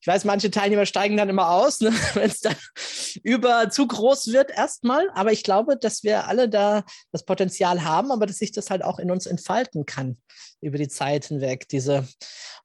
[0.00, 2.56] Ich weiß, manche Teilnehmer steigen dann immer aus, ne, wenn es dann
[3.22, 5.10] über zu groß wird erstmal.
[5.14, 8.84] Aber ich glaube, dass wir alle da das Potenzial haben, aber dass sich das halt
[8.84, 10.18] auch in uns entfalten kann
[10.60, 11.68] über die Zeit hinweg.
[11.68, 12.06] Diese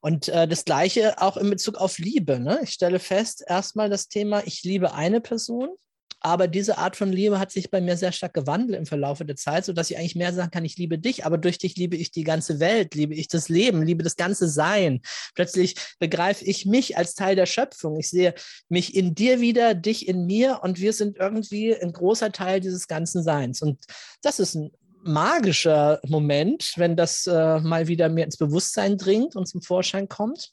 [0.00, 2.40] und äh, das Gleiche auch in Bezug auf Liebe.
[2.40, 2.60] Ne?
[2.62, 5.68] Ich stelle fest, erstmal das Thema, ich liebe eine Person
[6.22, 9.36] aber diese Art von Liebe hat sich bei mir sehr stark gewandelt im Verlauf der
[9.36, 12.10] Zeit, sodass ich eigentlich mehr sagen kann, ich liebe dich, aber durch dich liebe ich
[12.10, 15.00] die ganze Welt, liebe ich das Leben, liebe das ganze Sein.
[15.34, 17.98] Plötzlich begreife ich mich als Teil der Schöpfung.
[17.98, 18.34] Ich sehe
[18.68, 22.88] mich in dir wieder, dich in mir und wir sind irgendwie ein großer Teil dieses
[22.88, 23.62] ganzen Seins.
[23.62, 23.84] Und
[24.22, 24.70] das ist ein
[25.04, 30.52] magischer Moment, wenn das äh, mal wieder mir ins Bewusstsein dringt und zum Vorschein kommt.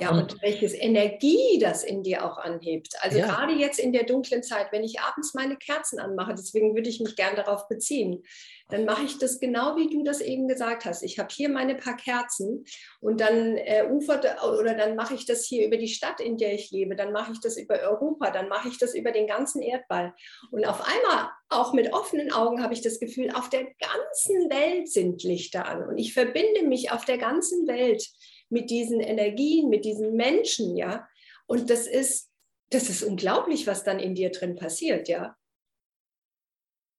[0.00, 2.94] Ja, und, und welches Energie das in dir auch anhebt.
[3.00, 3.26] Also ja.
[3.26, 7.00] gerade jetzt in der dunklen Zeit, wenn ich abends meine Kerzen anmache, deswegen würde ich
[7.00, 8.22] mich gern darauf beziehen,
[8.68, 11.02] dann mache ich das genau wie du das eben gesagt hast.
[11.02, 12.64] Ich habe hier meine paar Kerzen
[13.00, 16.54] und dann äh, ufert oder dann mache ich das hier über die Stadt, in der
[16.54, 19.62] ich lebe, dann mache ich das über Europa, dann mache ich das über den ganzen
[19.62, 20.14] Erdball.
[20.50, 24.88] Und auf einmal, auch mit offenen Augen, habe ich das Gefühl, auf der ganzen Welt
[24.88, 28.06] sind Lichter an und ich verbinde mich auf der ganzen Welt
[28.50, 31.08] mit diesen Energien, mit diesen Menschen, ja.
[31.46, 32.30] Und das ist,
[32.70, 35.36] das ist unglaublich, was dann in dir drin passiert, ja.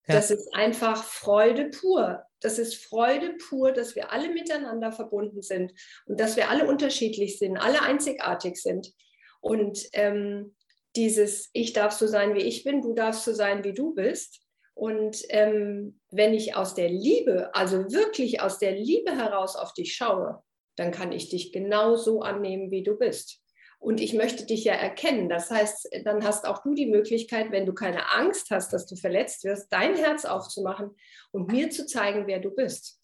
[0.07, 0.15] ja.
[0.15, 2.23] Das ist einfach Freude pur.
[2.41, 5.73] Das ist Freude pur, dass wir alle miteinander verbunden sind
[6.05, 8.93] und dass wir alle unterschiedlich sind, alle einzigartig sind.
[9.41, 10.55] Und ähm,
[10.95, 14.41] dieses, ich darf so sein, wie ich bin, du darfst so sein, wie du bist.
[14.73, 19.93] Und ähm, wenn ich aus der Liebe, also wirklich aus der Liebe heraus auf dich
[19.93, 20.41] schaue,
[20.79, 23.41] dann kann ich dich genauso annehmen, wie du bist.
[23.79, 25.29] Und ich möchte dich ja erkennen.
[25.29, 28.95] Das heißt, dann hast auch du die Möglichkeit, wenn du keine Angst hast, dass du
[28.95, 30.91] verletzt wirst, dein Herz aufzumachen
[31.31, 32.99] und mir zu zeigen, wer du bist.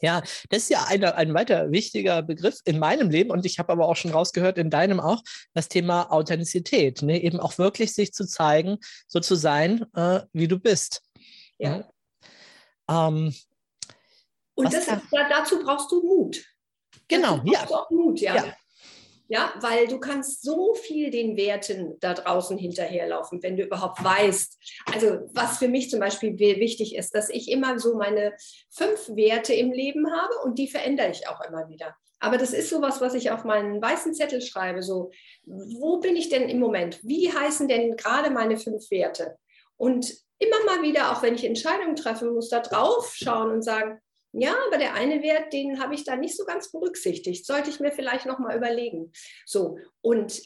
[0.00, 3.72] Ja, das ist ja ein, ein weiter wichtiger Begriff in meinem Leben und ich habe
[3.72, 5.22] aber auch schon rausgehört, in deinem auch,
[5.54, 7.02] das Thema Authentizität.
[7.02, 7.20] Ne?
[7.20, 11.02] Eben auch wirklich sich zu zeigen, so zu sein, äh, wie du bist.
[11.58, 11.90] Ja.
[12.88, 13.34] Ähm,
[14.58, 16.44] und ja, dazu brauchst du Mut.
[17.06, 17.64] Genau, ja.
[17.64, 18.34] Du auch Mut, ja.
[18.34, 18.56] ja.
[19.30, 24.58] Ja, weil du kannst so viel den Werten da draußen hinterherlaufen, wenn du überhaupt weißt.
[24.92, 28.34] Also was für mich zum Beispiel wichtig ist, dass ich immer so meine
[28.70, 31.94] fünf Werte im Leben habe und die verändere ich auch immer wieder.
[32.20, 34.82] Aber das ist sowas, was ich auf meinen weißen Zettel schreibe.
[34.82, 35.10] So,
[35.44, 36.98] wo bin ich denn im Moment?
[37.02, 39.36] Wie heißen denn gerade meine fünf Werte?
[39.76, 44.00] Und immer mal wieder, auch wenn ich Entscheidungen treffen muss, da drauf schauen und sagen,
[44.40, 47.44] ja, aber der eine Wert, den habe ich da nicht so ganz berücksichtigt.
[47.44, 49.12] Sollte ich mir vielleicht noch mal überlegen.
[49.44, 50.40] So und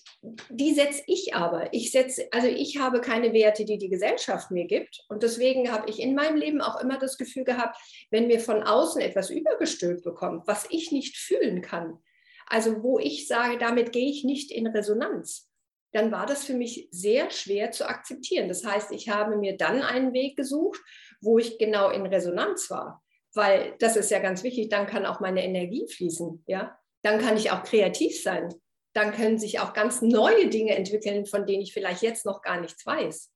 [0.48, 1.72] die setze ich aber.
[1.74, 5.04] Ich setze, also ich habe keine Werte, die die Gesellschaft mir gibt.
[5.08, 7.76] Und deswegen habe ich in meinem Leben auch immer das Gefühl gehabt,
[8.10, 11.98] wenn mir von außen etwas übergestülpt bekommt, was ich nicht fühlen kann,
[12.46, 15.50] also wo ich sage, damit gehe ich nicht in Resonanz,
[15.92, 18.48] dann war das für mich sehr schwer zu akzeptieren.
[18.48, 20.80] Das heißt, ich habe mir dann einen Weg gesucht,
[21.20, 23.01] wo ich genau in Resonanz war
[23.34, 26.78] weil das ist ja ganz wichtig, dann kann auch meine Energie fließen, ja.
[27.02, 28.54] Dann kann ich auch kreativ sein.
[28.94, 32.60] Dann können sich auch ganz neue Dinge entwickeln, von denen ich vielleicht jetzt noch gar
[32.60, 33.32] nichts weiß.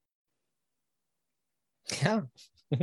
[2.02, 2.28] Ja.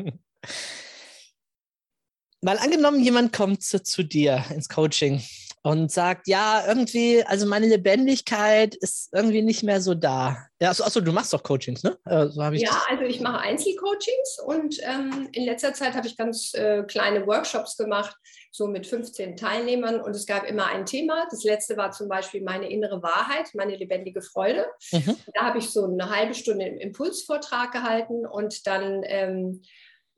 [2.41, 5.21] Mal angenommen, jemand kommt zu, zu dir ins Coaching
[5.63, 10.45] und sagt, ja, irgendwie, also meine Lebendigkeit ist irgendwie nicht mehr so da.
[10.61, 11.97] Ja, achso, achso du machst doch Coachings, ne?
[12.05, 12.85] Äh, so ich ja, das.
[12.89, 17.77] also ich mache Einzelcoachings und ähm, in letzter Zeit habe ich ganz äh, kleine Workshops
[17.77, 18.13] gemacht,
[18.51, 21.27] so mit 15 Teilnehmern und es gab immer ein Thema.
[21.31, 24.65] Das letzte war zum Beispiel meine innere Wahrheit, meine lebendige Freude.
[24.91, 25.15] Mhm.
[25.33, 29.61] Da habe ich so eine halbe Stunde im Impulsvortrag gehalten und dann ähm,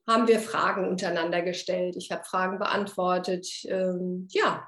[0.08, 1.96] haben wir Fragen untereinander gestellt.
[1.98, 3.48] Ich habe Fragen beantwortet.
[3.68, 4.68] Ähm, ja,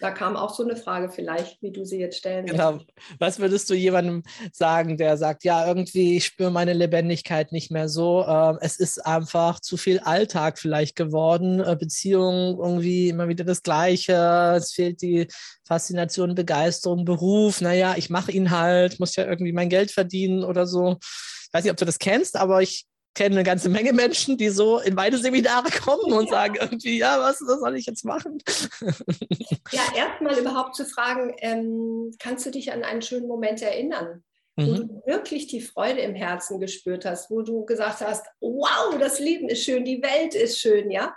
[0.00, 2.72] da kam auch so eine Frage vielleicht, wie du sie jetzt stellen Genau.
[2.72, 2.90] Möchtest.
[3.18, 7.88] Was würdest du jemandem sagen, der sagt, ja, irgendwie ich spüre meine Lebendigkeit nicht mehr
[7.88, 8.24] so.
[8.26, 11.60] Äh, es ist einfach zu viel Alltag vielleicht geworden.
[11.60, 14.54] Äh, Beziehungen irgendwie immer wieder das Gleiche.
[14.56, 15.28] Es fehlt die
[15.64, 17.60] Faszination, Begeisterung, Beruf.
[17.60, 20.96] Naja, ich mache ihn halt, muss ja irgendwie mein Geld verdienen oder so.
[21.00, 24.50] Ich weiß nicht, ob du das kennst, aber ich kenne eine ganze Menge Menschen, die
[24.50, 26.30] so in beide Seminare kommen und ja.
[26.30, 28.42] sagen irgendwie, ja, was, was, soll ich jetzt machen?
[29.72, 34.24] Ja, erstmal überhaupt zu fragen, ähm, kannst du dich an einen schönen Moment erinnern?
[34.56, 34.66] Mhm.
[34.66, 39.20] Wo du wirklich die Freude im Herzen gespürt hast, wo du gesagt hast, wow, das
[39.20, 41.16] Leben ist schön, die Welt ist schön, ja.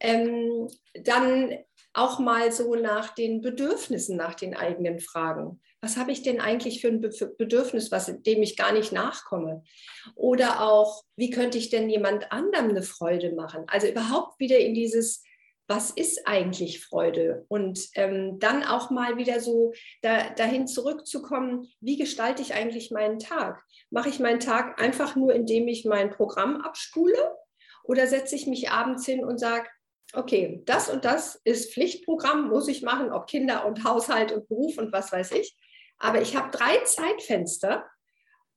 [0.00, 1.58] Ähm, dann
[1.92, 6.80] auch mal so nach den Bedürfnissen, nach den eigenen Fragen was habe ich denn eigentlich
[6.80, 9.64] für ein Bedürfnis, was, dem ich gar nicht nachkomme?
[10.14, 13.64] Oder auch, wie könnte ich denn jemand anderem eine Freude machen?
[13.66, 15.24] Also überhaupt wieder in dieses,
[15.66, 17.44] was ist eigentlich Freude?
[17.48, 23.18] Und ähm, dann auch mal wieder so da, dahin zurückzukommen, wie gestalte ich eigentlich meinen
[23.18, 23.60] Tag?
[23.90, 27.36] Mache ich meinen Tag einfach nur, indem ich mein Programm abspule?
[27.82, 29.66] Oder setze ich mich abends hin und sage,
[30.12, 34.78] okay, das und das ist Pflichtprogramm, muss ich machen, ob Kinder und Haushalt und Beruf
[34.78, 35.56] und was weiß ich.
[36.02, 37.88] Aber ich habe drei Zeitfenster,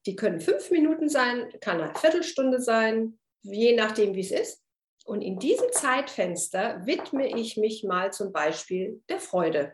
[0.08, 4.64] die können fünf Minuten sein, kann eine Viertelstunde sein, je nachdem, wie es ist.
[5.06, 9.74] Und in diesem Zeitfenster widme ich mich mal zum Beispiel der Freude.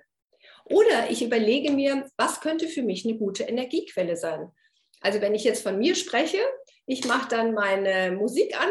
[0.66, 4.52] Oder ich überlege mir, was könnte für mich eine gute Energiequelle sein.
[5.00, 6.42] Also wenn ich jetzt von mir spreche,
[6.86, 8.70] ich mache dann meine Musik an,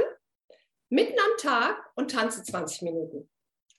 [0.90, 3.30] mitten am Tag und tanze 20 Minuten.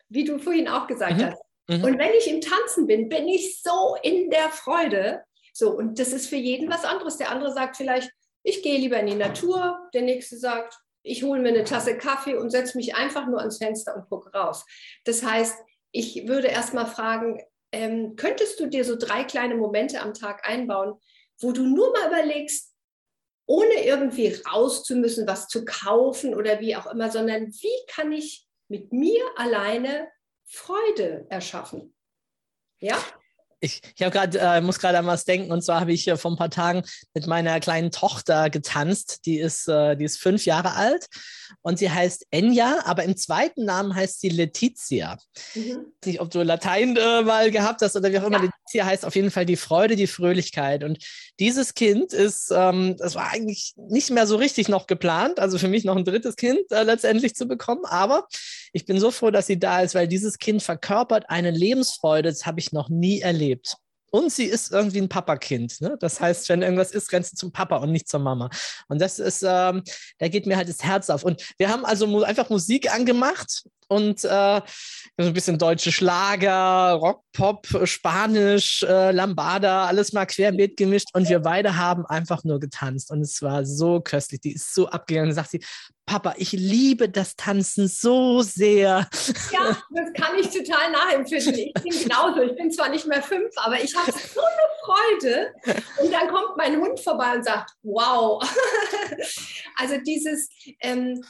[0.10, 1.26] Wie du vorhin auch gesagt mhm.
[1.28, 1.51] hast.
[1.72, 1.84] Mhm.
[1.84, 5.24] Und wenn ich im Tanzen bin, bin ich so in der Freude.
[5.54, 7.18] So, und das ist für jeden was anderes.
[7.18, 8.12] Der andere sagt vielleicht,
[8.44, 9.90] ich gehe lieber in die Natur.
[9.94, 13.58] Der nächste sagt, ich hole mir eine Tasse Kaffee und setze mich einfach nur ans
[13.58, 14.66] Fenster und gucke raus.
[15.06, 15.58] Das heißt,
[15.92, 20.48] ich würde erst mal fragen, ähm, könntest du dir so drei kleine Momente am Tag
[20.48, 21.00] einbauen,
[21.40, 22.74] wo du nur mal überlegst,
[23.46, 28.12] ohne irgendwie raus zu müssen, was zu kaufen oder wie auch immer, sondern wie kann
[28.12, 30.08] ich mit mir alleine
[30.54, 31.96] Freude erschaffen.
[32.80, 32.98] Ja?
[33.62, 36.32] Ich, ich grad, äh, muss gerade an was denken und zwar habe ich äh, vor
[36.32, 39.20] ein paar Tagen mit meiner kleinen Tochter getanzt.
[39.26, 41.08] Die ist, äh, die ist fünf Jahre alt
[41.62, 45.18] und sie heißt Enya, aber im zweiten Namen heißt sie Letizia.
[45.54, 45.86] Mhm.
[46.04, 48.38] Nicht, ob du Latein äh, mal gehabt hast oder wie auch immer.
[48.38, 48.46] Ja.
[48.46, 50.84] Letizia heißt auf jeden Fall die Freude, die Fröhlichkeit.
[50.84, 50.98] Und
[51.40, 55.68] dieses Kind ist, ähm, das war eigentlich nicht mehr so richtig noch geplant, also für
[55.68, 58.28] mich noch ein drittes Kind äh, letztendlich zu bekommen, aber
[58.74, 62.46] ich bin so froh, dass sie da ist, weil dieses Kind verkörpert eine Lebensfreude, das
[62.46, 63.51] habe ich noch nie erlebt.
[64.12, 65.80] Und sie ist irgendwie ein Papakind.
[65.80, 65.96] Ne?
[66.00, 68.50] Das heißt, wenn irgendwas ist, grenzt sie zum Papa und nicht zur Mama.
[68.90, 69.84] Und das ist, ähm,
[70.20, 71.24] da geht mir halt das Herz auf.
[71.24, 74.62] Und wir haben also einfach Musik angemacht und äh,
[75.18, 81.28] so ein bisschen deutsche Schlager, Rock, Pop, Spanisch, äh, Lambada, alles mal querbeet gemischt und
[81.28, 84.42] wir beide haben einfach nur getanzt und es war so köstlich.
[84.42, 85.34] Die ist so abgegangen.
[85.34, 85.64] Sagt sie,
[86.06, 89.08] Papa, ich liebe das Tanzen so sehr.
[89.52, 91.56] Ja, das kann ich total nachempfinden.
[91.56, 92.42] Ich bin genauso.
[92.42, 95.54] Ich bin zwar nicht mehr fünf, aber ich habe so eine Freude.
[96.02, 98.42] Und dann kommt mein Hund vorbei und sagt, wow.
[99.78, 100.50] Also dieses,
[100.82, 101.24] ähm,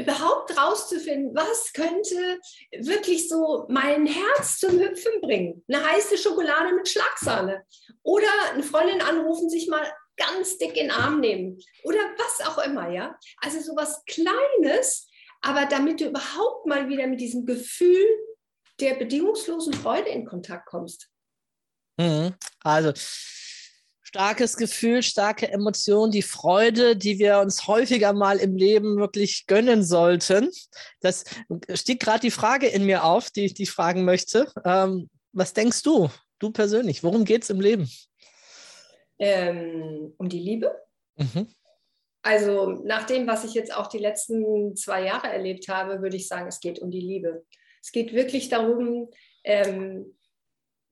[0.00, 2.40] überhaupt rauszufinden, was könnte
[2.72, 5.64] wirklich so mein Herz zum Hüpfen bringen.
[5.68, 7.64] Eine heiße Schokolade mit Schlagsahne.
[8.02, 9.86] Oder eine Freundin anrufen, sich mal
[10.16, 13.18] ganz dick in den Arm nehmen oder was auch immer, ja.
[13.38, 15.08] Also sowas Kleines,
[15.40, 18.06] aber damit du überhaupt mal wieder mit diesem Gefühl
[18.80, 21.08] der bedingungslosen Freude in Kontakt kommst.
[21.98, 22.34] Mhm.
[22.62, 22.92] Also
[24.10, 29.84] starkes Gefühl, starke Emotion, die Freude, die wir uns häufiger mal im Leben wirklich gönnen
[29.84, 30.50] sollten.
[31.00, 31.24] Das
[31.74, 34.50] stieg gerade die Frage in mir auf, die ich dich fragen möchte.
[34.64, 37.88] Ähm, was denkst du, du persönlich, worum geht es im Leben?
[39.20, 40.76] Ähm, um die Liebe.
[41.14, 41.46] Mhm.
[42.22, 46.26] Also nach dem, was ich jetzt auch die letzten zwei Jahre erlebt habe, würde ich
[46.26, 47.44] sagen, es geht um die Liebe.
[47.80, 49.08] Es geht wirklich darum,
[49.44, 50.18] ähm,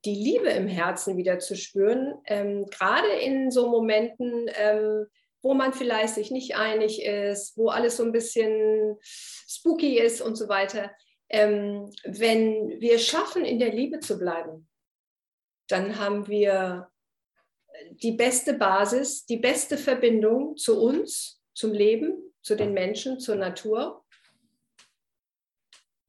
[0.04, 5.06] die Liebe im Herzen wieder zu spüren, ähm, gerade in so Momenten, ähm,
[5.42, 10.36] wo man vielleicht sich nicht einig ist, wo alles so ein bisschen spooky ist und
[10.36, 10.90] so weiter.
[11.28, 14.68] Ähm, wenn wir schaffen, in der Liebe zu bleiben,
[15.68, 16.90] dann haben wir
[17.90, 24.04] die beste Basis, die beste Verbindung zu uns, zum Leben, zu den Menschen, zur Natur.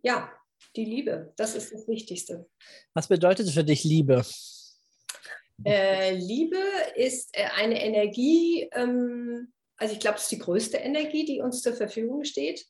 [0.02, 0.32] Ja,
[0.76, 2.48] die Liebe, das ist das Wichtigste.
[2.94, 4.24] Was bedeutet für dich Liebe?
[5.66, 6.62] Äh, Liebe
[6.96, 11.62] ist äh, eine Energie, ähm, also ich glaube, es ist die größte Energie, die uns
[11.62, 12.66] zur Verfügung steht,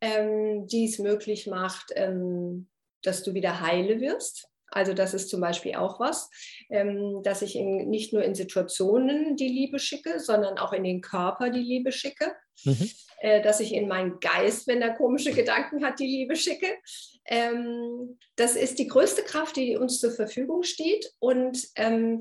[0.00, 2.68] ähm, die es möglich macht, ähm,
[3.02, 4.48] dass du wieder heile wirst.
[4.70, 6.30] Also das ist zum Beispiel auch was,
[6.70, 11.00] ähm, dass ich in, nicht nur in Situationen die Liebe schicke, sondern auch in den
[11.00, 12.32] Körper die Liebe schicke.
[12.64, 12.90] Mhm.
[13.20, 16.68] Äh, dass ich in meinen Geist, wenn er komische Gedanken hat, die Liebe schicke.
[17.24, 22.20] Ähm, das ist die größte Kraft, die uns zur Verfügung steht und ähm,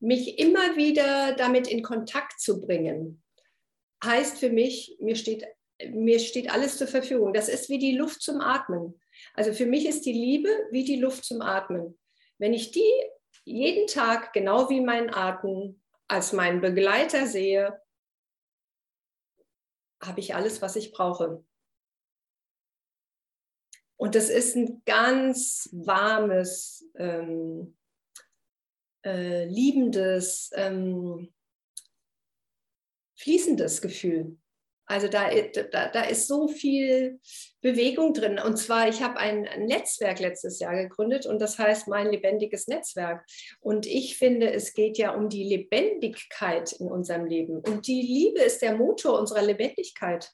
[0.00, 3.22] mich immer wieder damit in Kontakt zu bringen,
[4.04, 5.46] heißt für mich, mir steht,
[5.90, 7.32] mir steht alles zur Verfügung.
[7.32, 9.00] Das ist wie die Luft zum Atmen.
[9.32, 11.98] Also für mich ist die Liebe wie die Luft zum Atmen.
[12.36, 12.92] Wenn ich die
[13.44, 17.80] jeden Tag genau wie meinen Atem als meinen Begleiter sehe,
[20.02, 21.44] habe ich alles, was ich brauche.
[23.96, 27.76] Und das ist ein ganz warmes, ähm,
[29.04, 31.32] äh, liebendes, ähm,
[33.16, 34.41] fließendes Gefühl.
[34.86, 35.30] Also da,
[35.70, 37.20] da, da ist so viel
[37.60, 38.38] Bewegung drin.
[38.38, 43.24] Und zwar, ich habe ein Netzwerk letztes Jahr gegründet und das heißt mein lebendiges Netzwerk.
[43.60, 47.60] Und ich finde, es geht ja um die Lebendigkeit in unserem Leben.
[47.60, 50.30] Und die Liebe ist der Motor unserer Lebendigkeit.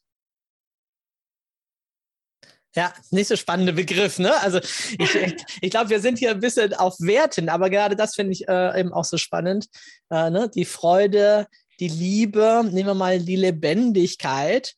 [2.74, 4.40] Ja, nicht so spannender Begriff, ne?
[4.40, 4.98] Also ich,
[5.60, 8.80] ich, glaube, wir sind hier ein bisschen auf Werten, aber gerade das finde ich äh,
[8.80, 9.66] eben auch so spannend.
[10.10, 10.50] Äh, ne?
[10.54, 11.46] Die Freude,
[11.80, 14.74] die Liebe, nehmen wir mal die Lebendigkeit.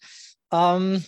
[0.53, 1.05] Ähm,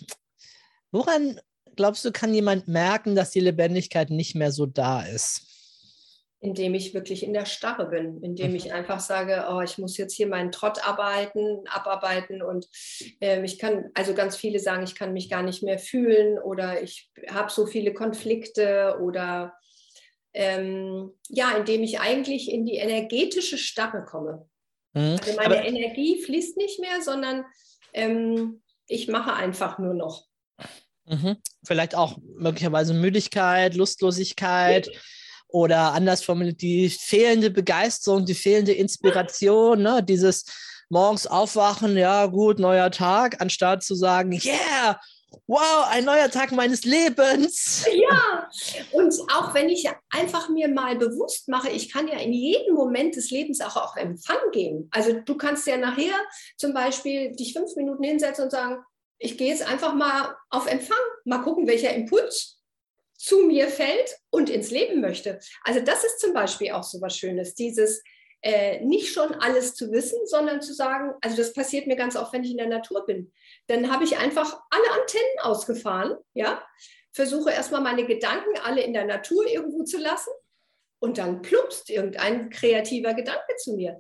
[0.91, 1.41] woran
[1.77, 5.43] glaubst du, kann jemand merken, dass die Lebendigkeit nicht mehr so da ist?
[6.41, 8.57] Indem ich wirklich in der Starre bin, indem mhm.
[8.57, 12.67] ich einfach sage, oh, ich muss jetzt hier meinen Trott arbeiten, abarbeiten und
[13.21, 16.83] äh, ich kann, also ganz viele sagen, ich kann mich gar nicht mehr fühlen oder
[16.83, 19.55] ich habe so viele Konflikte oder
[20.35, 24.49] ähm, ja, indem ich eigentlich in die energetische Starre komme.
[24.95, 25.19] Mhm.
[25.21, 27.45] Also meine Aber Energie fließt nicht mehr, sondern
[27.93, 30.27] ähm, ich mache einfach nur noch.
[31.07, 31.37] Mhm.
[31.65, 34.87] Vielleicht auch möglicherweise Müdigkeit, Lustlosigkeit.
[34.87, 34.93] Ja.
[35.49, 40.03] Oder anders formuliert, die fehlende Begeisterung, die fehlende Inspiration, ne?
[40.03, 40.47] dieses
[40.89, 44.99] morgens aufwachen, ja gut, neuer Tag, anstatt zu sagen, yeah,
[45.47, 47.87] wow, ein neuer Tag meines Lebens.
[47.93, 48.49] Ja,
[48.93, 53.17] und auch wenn ich einfach mir mal bewusst mache, ich kann ja in jedem Moment
[53.17, 54.89] des Lebens auch auf Empfang gehen.
[54.91, 56.15] Also du kannst ja nachher
[56.57, 58.83] zum Beispiel dich fünf Minuten hinsetzen und sagen,
[59.19, 62.61] ich gehe jetzt einfach mal auf Empfang, mal gucken, welcher Impuls
[63.17, 65.39] zu mir fällt und ins Leben möchte.
[65.63, 68.03] Also das ist zum Beispiel auch so was Schönes, dieses
[68.43, 72.33] äh, nicht schon alles zu wissen, sondern zu sagen, also das passiert mir ganz oft,
[72.33, 73.33] wenn ich in der Natur bin.
[73.69, 76.63] Dann habe ich einfach alle Antennen ausgefahren, ja,
[77.13, 80.31] versuche erstmal meine Gedanken alle in der Natur irgendwo zu lassen
[81.01, 83.99] und dann plumpst irgendein kreativer Gedanke zu mir.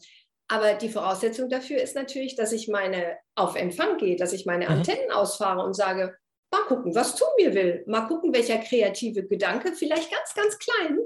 [0.48, 4.66] Aber die Voraussetzung dafür ist natürlich, dass ich meine auf Empfang gehe, dass ich meine
[4.66, 4.72] mhm.
[4.72, 6.16] Antennen ausfahre und sage,
[6.53, 7.83] Mal gucken, was zu mir will.
[7.87, 10.98] Mal gucken, welcher kreative Gedanke, vielleicht ganz, ganz klein,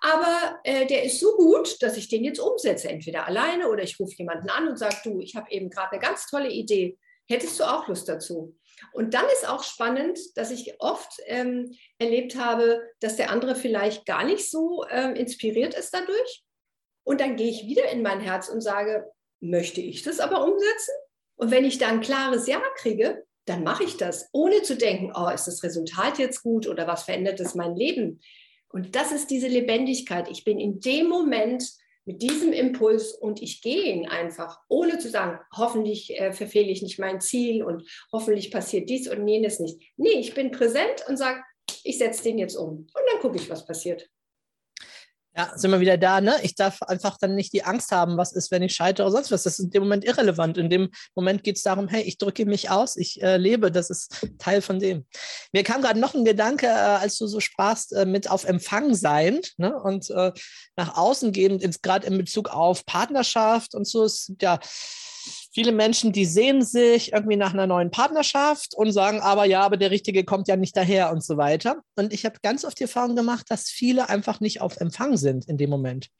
[0.00, 2.88] aber äh, der ist so gut, dass ich den jetzt umsetze.
[2.88, 6.00] Entweder alleine oder ich rufe jemanden an und sage, du, ich habe eben gerade eine
[6.00, 6.96] ganz tolle Idee.
[7.28, 8.56] Hättest du auch Lust dazu?
[8.92, 14.06] Und dann ist auch spannend, dass ich oft ähm, erlebt habe, dass der andere vielleicht
[14.06, 16.44] gar nicht so ähm, inspiriert ist dadurch.
[17.04, 19.10] Und dann gehe ich wieder in mein Herz und sage,
[19.40, 20.94] möchte ich das aber umsetzen?
[21.36, 25.12] Und wenn ich da ein klares Ja kriege, dann mache ich das, ohne zu denken,
[25.14, 28.20] oh, ist das Resultat jetzt gut oder was verändert das mein Leben?
[28.68, 30.28] Und das ist diese Lebendigkeit.
[30.28, 31.64] Ich bin in dem Moment
[32.06, 36.82] mit diesem Impuls und ich gehe ihn einfach, ohne zu sagen, hoffentlich äh, verfehle ich
[36.82, 39.82] nicht mein Ziel und hoffentlich passiert dies und jenes nicht.
[39.96, 41.40] Nee, ich bin präsent und sage,
[41.82, 44.08] ich setze den jetzt um und dann gucke ich, was passiert.
[45.36, 46.36] Ja, sind wir wieder da, ne?
[46.42, 49.30] Ich darf einfach dann nicht die Angst haben, was ist, wenn ich scheitere oder sonst
[49.30, 49.42] was.
[49.42, 50.56] Das ist in dem Moment irrelevant.
[50.56, 53.90] In dem Moment geht es darum, hey, ich drücke mich aus, ich äh, lebe, das
[53.90, 55.04] ist Teil von dem.
[55.52, 58.94] Mir kam gerade noch ein Gedanke, äh, als du so sprachst, äh, mit auf Empfang
[58.94, 59.78] sein ne?
[59.78, 60.32] und äh,
[60.74, 64.58] nach außen gehen, gerade in Bezug auf Partnerschaft und so, ist ja
[65.56, 69.78] viele Menschen, die sehen sich irgendwie nach einer neuen Partnerschaft und sagen aber, ja, aber
[69.78, 71.78] der Richtige kommt ja nicht daher und so weiter.
[71.94, 75.48] Und ich habe ganz oft die Erfahrung gemacht, dass viele einfach nicht auf Empfang sind
[75.48, 76.10] in dem Moment.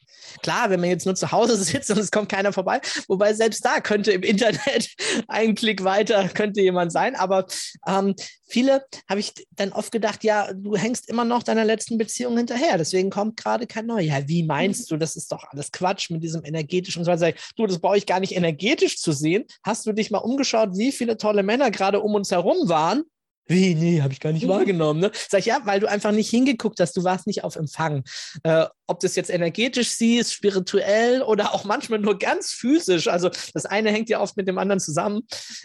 [0.40, 3.62] Klar, wenn man jetzt nur zu Hause sitzt und es kommt keiner vorbei, wobei selbst
[3.62, 4.88] da könnte im Internet
[5.28, 7.44] ein Klick weiter könnte jemand sein, aber
[7.86, 8.14] ähm,
[8.46, 12.78] viele habe ich dann oft gedacht, ja, du hängst immer noch deiner letzten Beziehung hinterher,
[12.78, 14.00] deswegen kommt gerade kein neuer.
[14.00, 17.36] Ja, wie meinst du, das ist doch alles Quatsch mit diesem energetischen und so weiter.
[17.56, 19.44] Du, das brauche ich gar nicht energetisch zu sehen.
[19.62, 23.04] Hast du dich mal umgeschaut, wie viele tolle Männer gerade um uns herum waren?
[23.48, 23.74] Wie?
[23.74, 25.00] Nee, habe ich gar nicht wahrgenommen.
[25.00, 25.12] Ne?
[25.28, 28.02] Sag ich, ja, weil du einfach nicht hingeguckt hast, du warst nicht auf Empfang.
[28.42, 33.08] Äh, ob das jetzt energetisch siehst, spirituell oder auch manchmal nur ganz physisch.
[33.08, 35.22] Also das eine hängt ja oft mit dem anderen zusammen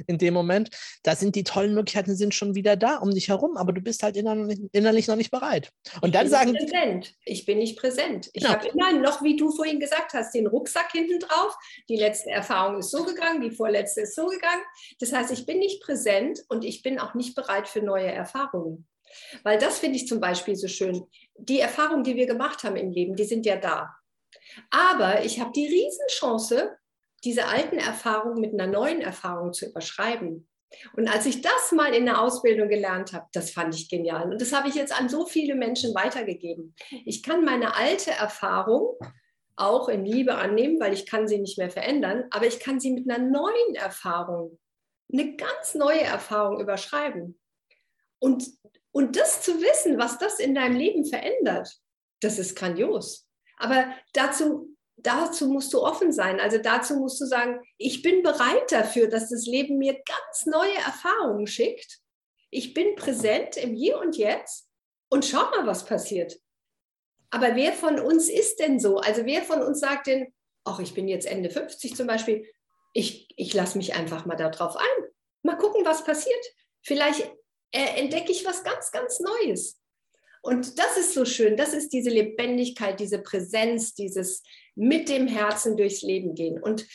[0.08, 0.70] in dem Moment.
[1.04, 4.04] Da sind die tollen Möglichkeiten sind schon wieder da um dich herum, aber du bist
[4.04, 5.72] halt innerlich, innerlich noch nicht bereit.
[6.02, 6.54] Und ich dann sagen.
[6.54, 7.14] Präsent.
[7.26, 8.30] Ich bin nicht präsent.
[8.34, 8.54] Ich Genau.
[8.56, 11.56] habe immer noch, wie du vorhin gesagt hast, den Rucksack hinten drauf.
[11.90, 14.62] Die letzte Erfahrung ist so gegangen, die vorletzte ist so gegangen.
[15.00, 18.88] Das heißt, ich bin nicht präsent und ich bin auch nicht bereit für neue Erfahrungen.
[19.44, 21.04] Weil das finde ich zum Beispiel so schön.
[21.38, 23.90] Die Erfahrungen, die wir gemacht haben im Leben, die sind ja da.
[24.70, 26.78] Aber ich habe die Riesenchance,
[27.24, 30.48] diese alten Erfahrungen mit einer neuen Erfahrung zu überschreiben.
[30.96, 34.32] Und als ich das mal in der Ausbildung gelernt habe, das fand ich genial.
[34.32, 36.76] Und das habe ich jetzt an so viele Menschen weitergegeben.
[37.06, 38.98] Ich kann meine alte Erfahrung
[39.58, 42.92] auch in Liebe annehmen, weil ich kann sie nicht mehr verändern, aber ich kann sie
[42.92, 44.58] mit einer neuen Erfahrung,
[45.12, 47.40] eine ganz neue Erfahrung überschreiben.
[48.20, 48.46] Und,
[48.92, 51.70] und das zu wissen, was das in deinem Leben verändert,
[52.22, 53.28] das ist grandios.
[53.58, 56.40] Aber dazu, dazu musst du offen sein.
[56.40, 60.76] Also dazu musst du sagen, ich bin bereit dafür, dass das Leben mir ganz neue
[60.76, 62.00] Erfahrungen schickt.
[62.50, 64.68] Ich bin präsent im Hier und Jetzt
[65.10, 66.38] und schau mal, was passiert.
[67.30, 68.98] Aber wer von uns ist denn so?
[68.98, 70.34] Also wer von uns sagt denn,
[70.66, 72.46] ach, ich bin jetzt Ende 50 zum Beispiel,
[72.94, 75.06] ich, ich lasse mich einfach mal darauf ein.
[75.44, 76.46] Mal gucken, was passiert.
[76.84, 77.32] Vielleicht
[77.72, 79.82] äh, entdecke ich was ganz, ganz Neues.
[80.42, 81.56] Und das ist so schön.
[81.56, 84.44] Das ist diese Lebendigkeit, diese Präsenz, dieses
[84.76, 86.62] mit dem Herzen durchs Leben gehen.
[86.62, 86.88] Und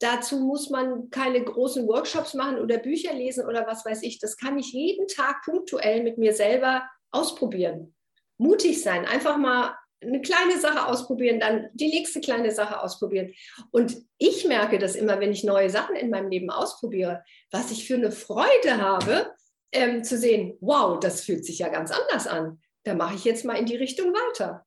[0.00, 4.20] dazu muss man keine großen Workshops machen oder Bücher lesen oder was weiß ich.
[4.20, 7.94] Das kann ich jeden Tag punktuell mit mir selber ausprobieren.
[8.38, 13.32] Mutig sein, einfach mal eine kleine Sache ausprobieren, dann die nächste kleine Sache ausprobieren.
[13.70, 17.86] Und ich merke das immer, wenn ich neue Sachen in meinem Leben ausprobiere, was ich
[17.86, 19.32] für eine Freude habe,
[19.72, 22.60] ähm, zu sehen, wow, das fühlt sich ja ganz anders an.
[22.84, 24.66] Da mache ich jetzt mal in die Richtung weiter.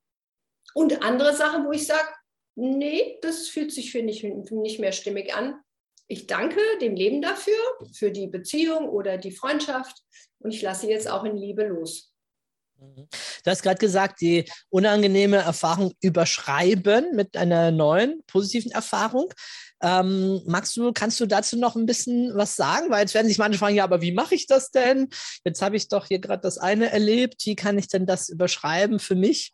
[0.74, 2.08] Und andere Sachen, wo ich sage,
[2.54, 5.60] nee, das fühlt sich für mich nicht mehr stimmig an.
[6.08, 7.58] Ich danke dem Leben dafür,
[7.92, 10.02] für die Beziehung oder die Freundschaft
[10.38, 12.12] und ich lasse jetzt auch in Liebe los.
[12.78, 19.32] Du hast gerade gesagt, die unangenehme Erfahrung überschreiben mit einer neuen positiven Erfahrung.
[19.82, 22.90] Ähm, magst du, kannst du dazu noch ein bisschen was sagen?
[22.90, 25.08] Weil jetzt werden sich manche fragen, ja, aber wie mache ich das denn?
[25.44, 27.44] Jetzt habe ich doch hier gerade das eine erlebt.
[27.44, 29.52] Wie kann ich denn das überschreiben für mich?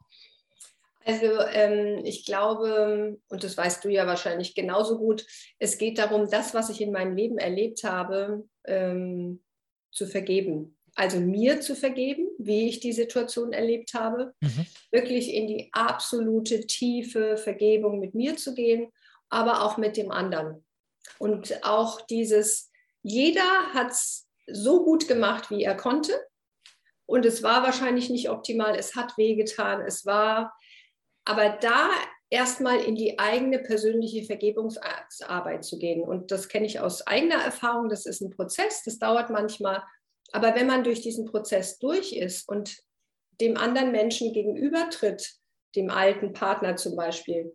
[1.04, 5.26] Also ähm, ich glaube, und das weißt du ja wahrscheinlich genauso gut,
[5.58, 9.42] es geht darum, das, was ich in meinem Leben erlebt habe, ähm,
[9.90, 10.76] zu vergeben.
[10.94, 14.66] Also mir zu vergeben, wie ich die Situation erlebt habe, Mhm.
[14.90, 18.92] wirklich in die absolute tiefe Vergebung mit mir zu gehen,
[19.32, 20.64] aber auch mit dem anderen.
[21.18, 22.70] Und auch dieses,
[23.02, 26.12] jeder hat es so gut gemacht, wie er konnte.
[27.06, 30.54] Und es war wahrscheinlich nicht optimal, es hat wehgetan, es war,
[31.24, 31.90] aber da
[32.30, 36.02] erstmal in die eigene persönliche Vergebungsarbeit zu gehen.
[36.02, 39.82] Und das kenne ich aus eigener Erfahrung, das ist ein Prozess, das dauert manchmal.
[40.32, 42.78] Aber wenn man durch diesen Prozess durch ist und
[43.40, 45.34] dem anderen Menschen gegenübertritt,
[45.74, 47.54] dem alten Partner zum Beispiel,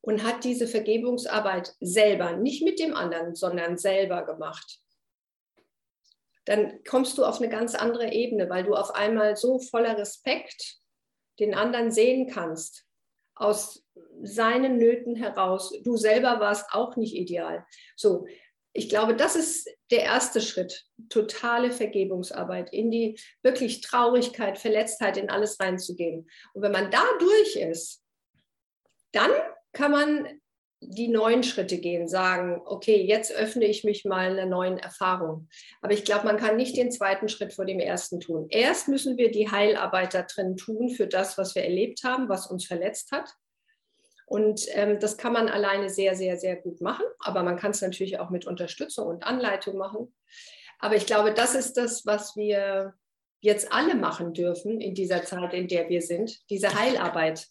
[0.00, 4.80] und hat diese Vergebungsarbeit selber, nicht mit dem anderen, sondern selber gemacht,
[6.44, 10.78] dann kommst du auf eine ganz andere Ebene, weil du auf einmal so voller Respekt
[11.38, 12.86] den anderen sehen kannst,
[13.34, 13.84] aus
[14.22, 15.72] seinen Nöten heraus.
[15.84, 17.66] Du selber warst auch nicht ideal.
[17.96, 18.26] So,
[18.72, 25.30] ich glaube, das ist der erste Schritt, totale Vergebungsarbeit, in die wirklich Traurigkeit, Verletztheit, in
[25.30, 26.28] alles reinzugehen.
[26.54, 28.02] Und wenn man da durch ist,
[29.12, 29.30] dann
[29.78, 30.26] kann man
[30.80, 35.48] die neuen Schritte gehen, sagen, okay, jetzt öffne ich mich mal einer neuen Erfahrung.
[35.82, 38.48] Aber ich glaube, man kann nicht den zweiten Schritt vor dem ersten tun.
[38.50, 42.48] Erst müssen wir die Heilarbeit da drin tun für das, was wir erlebt haben, was
[42.48, 43.30] uns verletzt hat.
[44.26, 47.04] Und ähm, das kann man alleine sehr, sehr, sehr gut machen.
[47.20, 50.12] Aber man kann es natürlich auch mit Unterstützung und Anleitung machen.
[50.80, 52.94] Aber ich glaube, das ist das, was wir
[53.40, 57.46] jetzt alle machen dürfen in dieser Zeit, in der wir sind, diese Heilarbeit.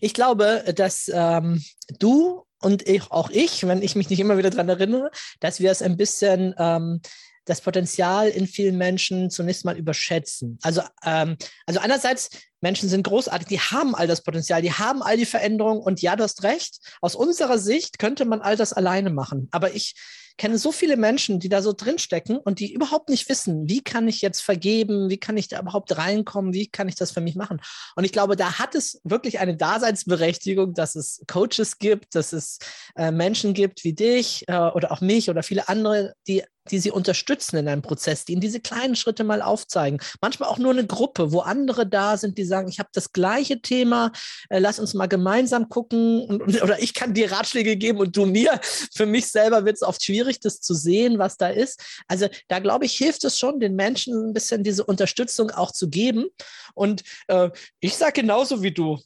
[0.00, 1.62] Ich glaube, dass ähm,
[1.98, 5.10] du und ich, auch ich, wenn ich mich nicht immer wieder daran erinnere,
[5.40, 7.00] dass wir es ein bisschen ähm,
[7.44, 10.58] das Potenzial in vielen Menschen zunächst mal überschätzen.
[10.62, 15.16] Also, ähm, also einerseits, Menschen sind großartig, die haben all das Potenzial, die haben all
[15.16, 19.10] die Veränderungen und ja, du hast recht, aus unserer Sicht könnte man all das alleine
[19.10, 19.48] machen.
[19.52, 19.94] Aber ich
[20.36, 24.08] kenne so viele Menschen, die da so drinstecken und die überhaupt nicht wissen, wie kann
[24.08, 27.36] ich jetzt vergeben, wie kann ich da überhaupt reinkommen, wie kann ich das für mich
[27.36, 27.60] machen.
[27.94, 32.58] Und ich glaube, da hat es wirklich eine Daseinsberechtigung, dass es Coaches gibt, dass es
[32.96, 36.90] äh, Menschen gibt wie dich äh, oder auch mich oder viele andere, die die sie
[36.90, 40.00] unterstützen in einem Prozess, die ihnen diese kleinen Schritte mal aufzeigen.
[40.20, 43.60] Manchmal auch nur eine Gruppe, wo andere da sind, die sagen, ich habe das gleiche
[43.60, 44.12] Thema,
[44.48, 48.60] äh, lass uns mal gemeinsam gucken oder ich kann dir Ratschläge geben und du mir.
[48.94, 52.02] Für mich selber wird es oft schwierig, das zu sehen, was da ist.
[52.08, 55.88] Also da glaube ich, hilft es schon, den Menschen ein bisschen diese Unterstützung auch zu
[55.88, 56.26] geben.
[56.74, 57.50] Und äh,
[57.80, 58.98] ich sage genauso wie du,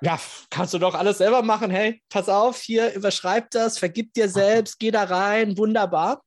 [0.00, 1.70] ja, kannst du doch alles selber machen.
[1.70, 6.22] Hey, pass auf, hier überschreib das, vergib dir selbst, geh da rein, wunderbar.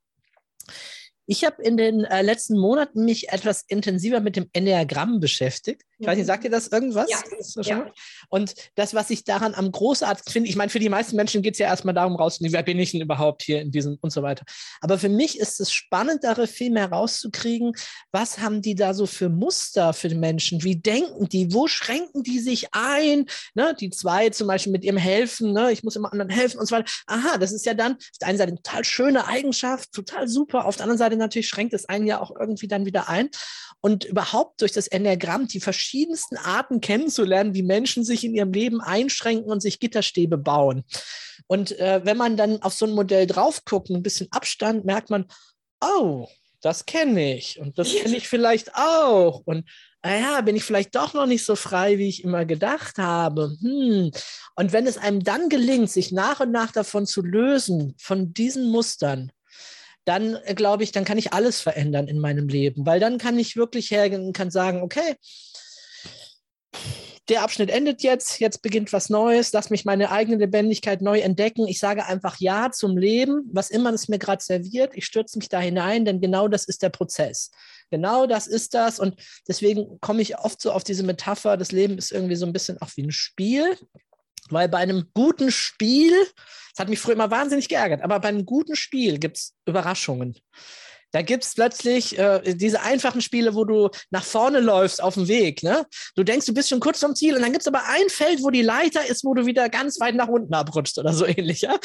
[1.29, 5.83] Ich habe in den äh, letzten Monaten mich etwas intensiver mit dem Enneagramm beschäftigt.
[5.99, 7.09] Ich weiß nicht, sagt ihr das irgendwas?
[7.09, 7.17] Ja.
[7.37, 7.91] Das ja.
[8.29, 11.53] Und das, was ich daran am großartigsten finde, ich meine, für die meisten Menschen geht
[11.53, 14.21] es ja erstmal darum, rauszufinden, wer bin ich denn überhaupt hier in diesem und so
[14.21, 14.45] weiter.
[14.81, 17.73] Aber für mich ist es spannend, darin viel mehr rauszukriegen,
[18.11, 20.63] was haben die da so für Muster für die Menschen?
[20.63, 21.53] Wie denken die?
[21.53, 23.25] Wo schränken die sich ein?
[23.55, 23.75] Ne?
[23.79, 25.71] Die zwei zum Beispiel mit ihrem Helfen, ne?
[25.71, 26.89] ich muss immer anderen helfen und so weiter.
[27.07, 30.65] Aha, das ist ja dann auf der einen Seite eine total schöne Eigenschaft, total super.
[30.65, 33.29] Auf der anderen Seite natürlich schränkt es einen ja auch irgendwie dann wieder ein.
[33.79, 38.81] Und überhaupt durch das Enneagramm die verschiedensten Arten kennenzulernen, wie Menschen sich in ihrem Leben
[38.81, 40.83] einschränken und sich Gitterstäbe bauen.
[41.47, 45.09] Und äh, wenn man dann auf so ein Modell drauf guckt, ein bisschen Abstand, merkt
[45.09, 45.25] man,
[45.79, 46.27] oh,
[46.59, 49.43] das kenne ich und das kenne ich vielleicht auch.
[49.45, 49.69] Und
[50.03, 53.55] naja, bin ich vielleicht doch noch nicht so frei, wie ich immer gedacht habe.
[53.61, 54.11] Hm.
[54.55, 58.69] Und wenn es einem dann gelingt, sich nach und nach davon zu lösen, von diesen
[58.69, 59.31] Mustern,
[60.03, 63.39] dann äh, glaube ich, dann kann ich alles verändern in meinem Leben, weil dann kann
[63.39, 65.15] ich wirklich hergehen und kann sagen, okay,
[67.29, 71.67] der Abschnitt endet jetzt, jetzt beginnt was Neues, lass mich meine eigene Lebendigkeit neu entdecken.
[71.67, 74.91] Ich sage einfach Ja zum Leben, was immer es mir gerade serviert.
[74.95, 77.51] Ich stürze mich da hinein, denn genau das ist der Prozess.
[77.89, 78.99] Genau das ist das.
[78.99, 79.15] Und
[79.47, 82.81] deswegen komme ich oft so auf diese Metapher, das Leben ist irgendwie so ein bisschen
[82.81, 83.77] auch wie ein Spiel.
[84.49, 88.45] Weil bei einem guten Spiel, das hat mich früher immer wahnsinnig geärgert, aber bei einem
[88.45, 90.37] guten Spiel gibt es Überraschungen.
[91.11, 95.27] Da gibt es plötzlich äh, diese einfachen Spiele, wo du nach vorne läufst auf dem
[95.27, 95.63] Weg.
[95.63, 95.85] Ne?
[96.15, 98.43] Du denkst, du bist schon kurz vom Ziel und dann gibt es aber ein Feld,
[98.43, 101.61] wo die Leiter ist, wo du wieder ganz weit nach unten abrutscht oder so ähnlich.
[101.61, 101.77] Ja?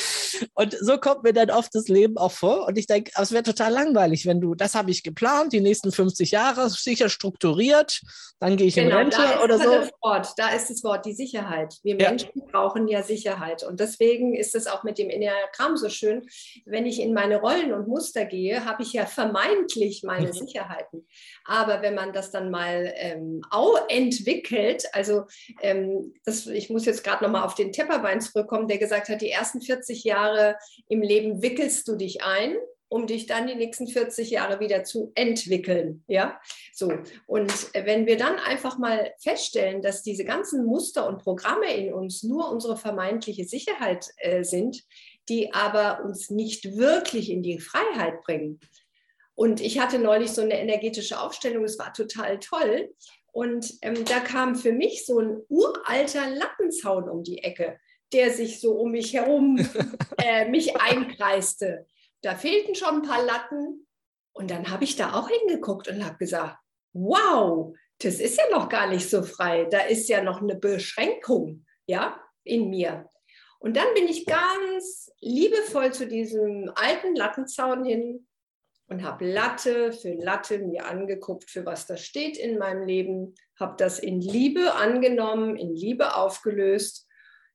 [0.55, 2.66] Und so kommt mir dann oft das Leben auch vor.
[2.66, 5.93] Und ich denke, es wäre total langweilig, wenn du, das habe ich geplant, die nächsten
[5.93, 8.01] 50 Jahre, sicher strukturiert,
[8.41, 9.70] dann gehe ich genau, in Rente oder so.
[9.70, 11.77] Das Wort, da ist das Wort, die Sicherheit.
[11.85, 12.09] Wir ja.
[12.09, 13.62] Menschen brauchen ja Sicherheit.
[13.62, 16.27] Und deswegen ist es auch mit dem Enneagramm so schön.
[16.66, 20.32] Wenn ich in meine Rollen und Muster gehe, habe ich ja vermeintlich meine mhm.
[20.32, 21.06] Sicherheiten.
[21.44, 23.42] Aber wenn man das dann mal ähm,
[23.88, 25.24] entwickelt, also
[25.60, 29.30] ähm, das, ich muss jetzt gerade nochmal auf den Tepperwein zurückkommen, der gesagt hat, die
[29.30, 30.56] ersten 40 Jahre
[30.88, 32.56] im Leben wickelst du dich ein
[32.92, 36.04] um dich dann die nächsten 40 Jahre wieder zu entwickeln.
[36.08, 36.38] Ja,
[36.74, 36.92] so.
[37.26, 42.22] Und wenn wir dann einfach mal feststellen, dass diese ganzen Muster und Programme in uns
[42.22, 44.84] nur unsere vermeintliche Sicherheit äh, sind,
[45.30, 48.60] die aber uns nicht wirklich in die Freiheit bringen,
[49.35, 52.95] und ich hatte neulich so eine energetische Aufstellung, es war total toll.
[53.33, 57.78] Und ähm, da kam für mich so ein uralter Lattenzaun um die Ecke,
[58.12, 59.59] der sich so um mich herum
[60.18, 61.87] äh, mich einkreiste.
[62.20, 63.87] Da fehlten schon ein paar Latten.
[64.35, 66.57] Und dann habe ich da auch hingeguckt und habe gesagt,
[66.93, 69.64] wow, das ist ja noch gar nicht so frei.
[69.64, 73.09] Da ist ja noch eine Beschränkung, ja, in mir.
[73.61, 78.26] Und dann bin ich ganz liebevoll zu diesem alten Lattenzaun hin
[78.93, 83.74] und habe Latte für Latte mir angeguckt, für was das steht in meinem Leben, habe
[83.78, 87.09] das in Liebe angenommen, in Liebe aufgelöst.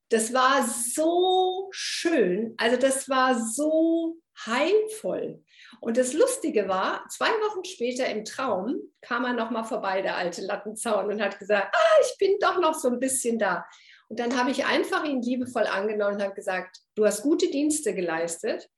[0.10, 5.44] Das war so schön, also das war so heilvoll.
[5.80, 10.42] Und das Lustige war, zwei Wochen später im Traum kam er nochmal vorbei, der alte
[10.42, 13.66] Lattenzaun, und hat gesagt, ah, ich bin doch noch so ein bisschen da.
[14.10, 17.94] Und dann habe ich einfach ihn liebevoll angenommen und habe gesagt, du hast gute Dienste
[17.94, 18.70] geleistet,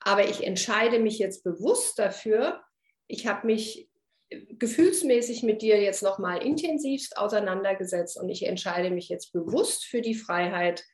[0.00, 2.62] aber ich entscheide mich jetzt bewusst dafür.
[3.06, 3.88] Ich habe mich
[4.30, 10.14] gefühlsmäßig mit dir jetzt nochmal intensivst auseinandergesetzt und ich entscheide mich jetzt bewusst für die
[10.14, 10.84] Freiheit.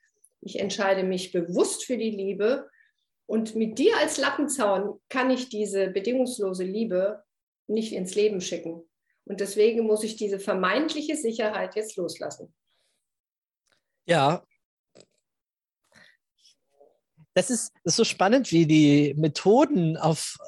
[0.40, 2.68] Ich entscheide mich bewusst für die Liebe.
[3.26, 7.24] Und mit dir als Lappenzaun kann ich diese bedingungslose Liebe
[7.66, 8.88] nicht ins Leben schicken.
[9.24, 12.54] Und deswegen muss ich diese vermeintliche Sicherheit jetzt loslassen.
[14.06, 14.44] Ja.
[17.34, 20.38] Das ist, das ist so spannend, wie die Methoden auf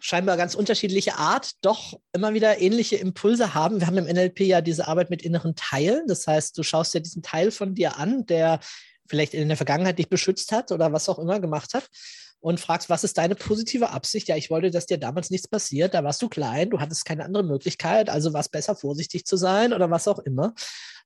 [0.00, 3.78] scheinbar ganz unterschiedliche Art doch immer wieder ähnliche Impulse haben.
[3.78, 6.08] Wir haben im NLP ja diese Arbeit mit inneren Teilen.
[6.08, 8.58] Das heißt, du schaust dir diesen Teil von dir an, der
[9.06, 11.88] vielleicht in der Vergangenheit dich beschützt hat oder was auch immer gemacht hat
[12.40, 14.26] und fragst, was ist deine positive Absicht?
[14.26, 15.94] Ja, ich wollte, dass dir damals nichts passiert.
[15.94, 19.36] Da warst du klein, du hattest keine andere Möglichkeit, also war es besser, vorsichtig zu
[19.36, 20.52] sein oder was auch immer.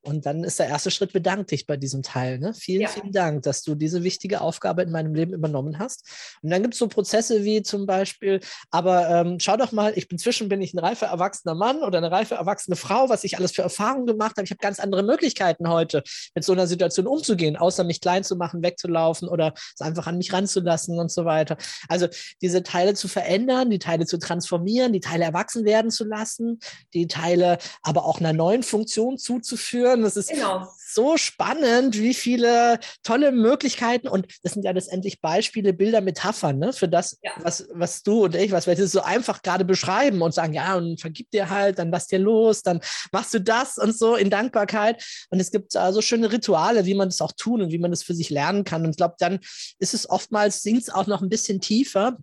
[0.07, 2.39] Und dann ist der erste Schritt, bedank dich bei diesem Teil.
[2.39, 2.55] Ne?
[2.55, 2.89] Vielen, ja.
[2.89, 6.09] vielen Dank, dass du diese wichtige Aufgabe in meinem Leben übernommen hast.
[6.43, 8.41] Und dann gibt es so Prozesse wie zum Beispiel,
[8.71, 11.99] aber ähm, schau doch mal, ich bin zwischen, bin ich ein reifer erwachsener Mann oder
[11.99, 14.45] eine reife erwachsene Frau, was ich alles für Erfahrungen gemacht habe.
[14.45, 16.05] Ich habe ganz andere Möglichkeiten heute,
[16.37, 20.19] mit so einer Situation umzugehen, außer mich klein zu machen, wegzulaufen oder es einfach an
[20.19, 21.57] mich ranzulassen und so weiter.
[21.89, 22.07] Also
[22.43, 26.61] diese Teile zu verändern, die Teile zu transformieren, die Teile erwachsen werden zu lassen,
[26.95, 30.05] die Teile aber auch einer neuen Funktion zuzuführen hören.
[30.05, 30.69] Das ist genau.
[30.79, 36.73] so spannend, wie viele tolle Möglichkeiten und das sind ja letztendlich Beispiele, Bilder, Metaphern ne,
[36.73, 37.33] für das, ja.
[37.39, 40.77] was, was du und ich, was wir jetzt so einfach gerade beschreiben und sagen, ja,
[40.77, 42.81] und vergib dir halt, dann lass dir los, dann
[43.13, 45.03] machst du das und so in Dankbarkeit.
[45.31, 48.03] Und es gibt so schöne Rituale, wie man das auch tun und wie man das
[48.03, 48.85] für sich lernen kann.
[48.85, 49.41] Und ich glaube, dann
[49.79, 52.17] ist es oftmals, singt es auch noch ein bisschen tiefer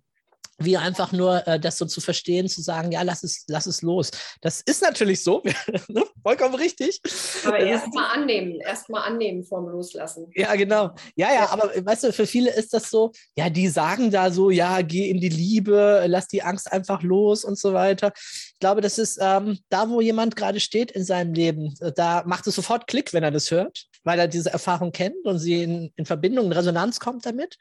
[0.58, 3.82] wie einfach nur äh, das so zu verstehen, zu sagen, ja, lass es, lass es
[3.82, 4.10] los.
[4.40, 5.42] Das ist natürlich so,
[5.88, 6.04] ne?
[6.22, 7.00] vollkommen richtig.
[7.44, 10.30] Aber erstmal annehmen, erstmal annehmen vorm Loslassen.
[10.34, 10.90] Ja, genau.
[11.16, 14.50] Ja, ja, aber weißt du, für viele ist das so, ja, die sagen da so,
[14.50, 18.12] ja, geh in die Liebe, lass die Angst einfach los und so weiter.
[18.16, 22.22] Ich glaube, das ist ähm, da, wo jemand gerade steht in seinem Leben, äh, da
[22.26, 25.62] macht es sofort Klick, wenn er das hört, weil er diese Erfahrung kennt und sie
[25.62, 27.56] in, in Verbindung, in Resonanz kommt damit.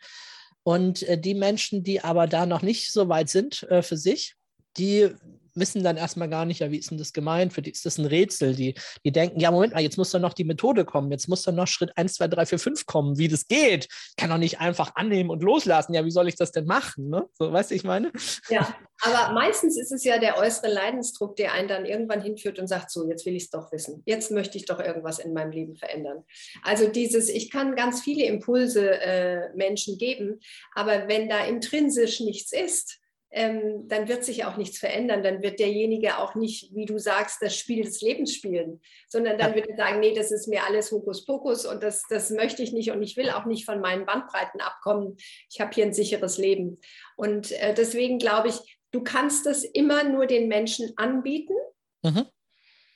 [0.64, 4.36] Und äh, die Menschen, die aber da noch nicht so weit sind äh, für sich,
[4.78, 5.10] die
[5.56, 7.54] wissen dann erstmal gar nicht, ja, wie ist denn das gemeint?
[7.54, 8.56] Für die ist das ein Rätsel.
[8.56, 11.12] Die, die denken, ja, Moment mal, jetzt muss dann noch die Methode kommen.
[11.12, 13.88] Jetzt muss dann noch Schritt 1, 2, 3, 4, 5 kommen, wie das geht.
[14.10, 15.94] Ich kann doch nicht einfach annehmen und loslassen.
[15.94, 17.10] Ja, wie soll ich das denn machen?
[17.10, 17.28] Ne?
[17.34, 18.12] So, weißt du, ich meine?
[18.50, 22.68] Ja, aber meistens ist es ja der äußere Leidensdruck, der einen dann irgendwann hinführt und
[22.68, 24.02] sagt, so, jetzt will ich es doch wissen.
[24.06, 26.24] Jetzt möchte ich doch irgendwas in meinem Leben verändern.
[26.64, 30.40] Also dieses, ich kann ganz viele Impulse äh, Menschen geben,
[30.74, 33.03] aber wenn da intrinsisch nichts ist,
[33.36, 35.24] ähm, dann wird sich auch nichts verändern.
[35.24, 39.52] Dann wird derjenige auch nicht, wie du sagst, das Spiel des Lebens spielen, sondern dann
[39.52, 39.56] ja.
[39.56, 42.92] wird er sagen, nee, das ist mir alles Hokuspokus und das, das möchte ich nicht
[42.92, 45.18] und ich will auch nicht von meinen Bandbreiten abkommen.
[45.52, 46.80] Ich habe hier ein sicheres Leben.
[47.18, 51.56] Und äh, deswegen glaube ich, du kannst das immer nur den Menschen anbieten
[52.04, 52.28] mhm.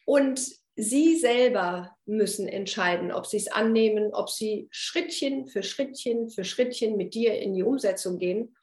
[0.05, 0.39] und
[0.75, 6.95] sie selber müssen entscheiden, ob sie es annehmen, ob sie Schrittchen für Schrittchen für Schrittchen
[6.95, 8.55] mit dir in die Umsetzung gehen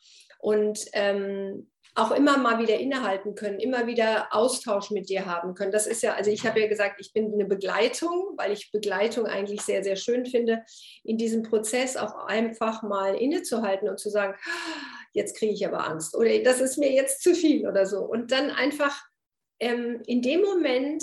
[0.45, 5.73] und ähm, auch immer mal wieder innehalten können, immer wieder Austausch mit dir haben können.
[5.73, 9.25] Das ist ja, also ich habe ja gesagt, ich bin eine Begleitung, weil ich Begleitung
[9.25, 10.63] eigentlich sehr, sehr schön finde,
[11.03, 14.35] in diesem Prozess auch einfach mal innezuhalten und zu sagen,
[15.15, 18.01] jetzt kriege ich aber Angst oder das ist mir jetzt zu viel oder so.
[18.01, 19.03] Und dann einfach
[19.61, 21.03] ähm, in dem Moment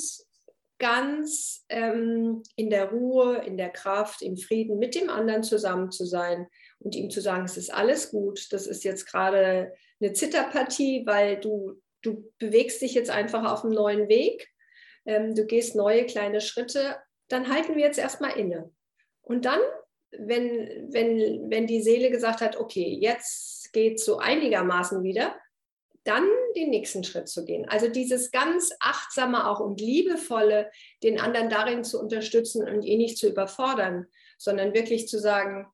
[0.82, 6.06] ganz ähm, in der Ruhe, in der Kraft, im Frieden mit dem anderen zusammen zu
[6.06, 6.48] sein
[6.80, 11.40] und ihm zu sagen, es ist alles gut, das ist jetzt gerade eine Zitterpartie, weil
[11.40, 14.50] du, du bewegst dich jetzt einfach auf einem neuen Weg,
[15.06, 18.72] ähm, du gehst neue kleine Schritte, dann halten wir jetzt erstmal inne.
[19.22, 19.60] Und dann,
[20.10, 25.36] wenn, wenn, wenn die Seele gesagt hat, okay, jetzt geht es so einigermaßen wieder,
[26.04, 26.26] dann
[26.56, 27.68] den nächsten Schritt zu gehen.
[27.70, 30.72] Also dieses ganz achtsame auch und liebevolle,
[31.04, 35.68] den anderen darin zu unterstützen und ihn nicht zu überfordern, sondern wirklich zu sagen,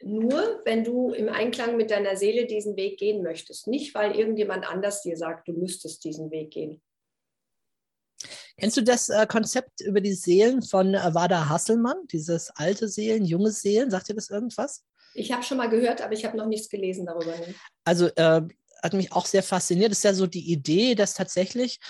[0.00, 4.68] nur wenn du im Einklang mit deiner Seele diesen Weg gehen möchtest, nicht weil irgendjemand
[4.68, 6.80] anders dir sagt, du müsstest diesen Weg gehen.
[8.56, 13.24] Kennst du das äh, Konzept über die Seelen von äh, Wada Hasselmann, dieses alte Seelen,
[13.24, 13.90] junge Seelen?
[13.90, 14.84] Sagt dir das irgendwas?
[15.14, 17.34] Ich habe schon mal gehört, aber ich habe noch nichts gelesen darüber.
[17.84, 18.42] Also äh,
[18.82, 19.92] hat mich auch sehr fasziniert.
[19.92, 21.80] Ist ja so die Idee, dass tatsächlich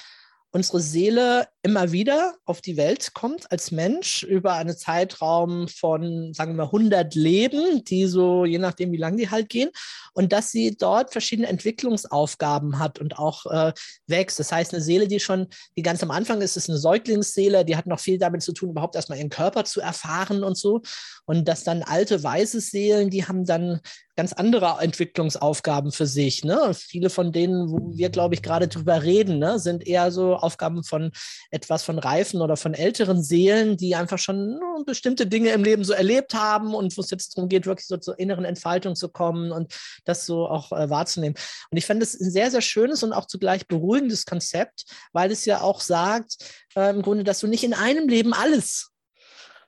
[0.50, 6.56] unsere Seele immer wieder auf die Welt kommt als Mensch über einen Zeitraum von, sagen
[6.56, 9.70] wir, 100 Leben, die so, je nachdem, wie lang die halt gehen.
[10.14, 13.72] und dass sie dort verschiedene Entwicklungsaufgaben hat und auch äh,
[14.06, 14.40] wächst.
[14.40, 17.76] Das heißt, eine Seele, die schon, die ganz am Anfang ist, ist eine Säuglingsseele, die
[17.76, 20.80] hat noch viel damit zu tun, überhaupt erstmal ihren Körper zu erfahren und so.
[21.26, 23.80] Und dass dann alte, weise Seelen, die haben dann
[24.18, 26.42] ganz andere Entwicklungsaufgaben für sich.
[26.42, 26.72] Ne?
[26.74, 30.82] Viele von denen, wo wir, glaube ich, gerade drüber reden, ne, sind eher so Aufgaben
[30.82, 31.12] von
[31.52, 35.84] etwas von reifen oder von älteren Seelen, die einfach schon no, bestimmte Dinge im Leben
[35.84, 39.08] so erlebt haben und wo es jetzt darum geht, wirklich so zur inneren Entfaltung zu
[39.08, 39.72] kommen und
[40.04, 41.36] das so auch äh, wahrzunehmen.
[41.70, 45.44] Und ich fand es ein sehr, sehr schönes und auch zugleich beruhigendes Konzept, weil es
[45.44, 46.38] ja auch sagt,
[46.74, 48.90] äh, im Grunde, dass du nicht in einem Leben alles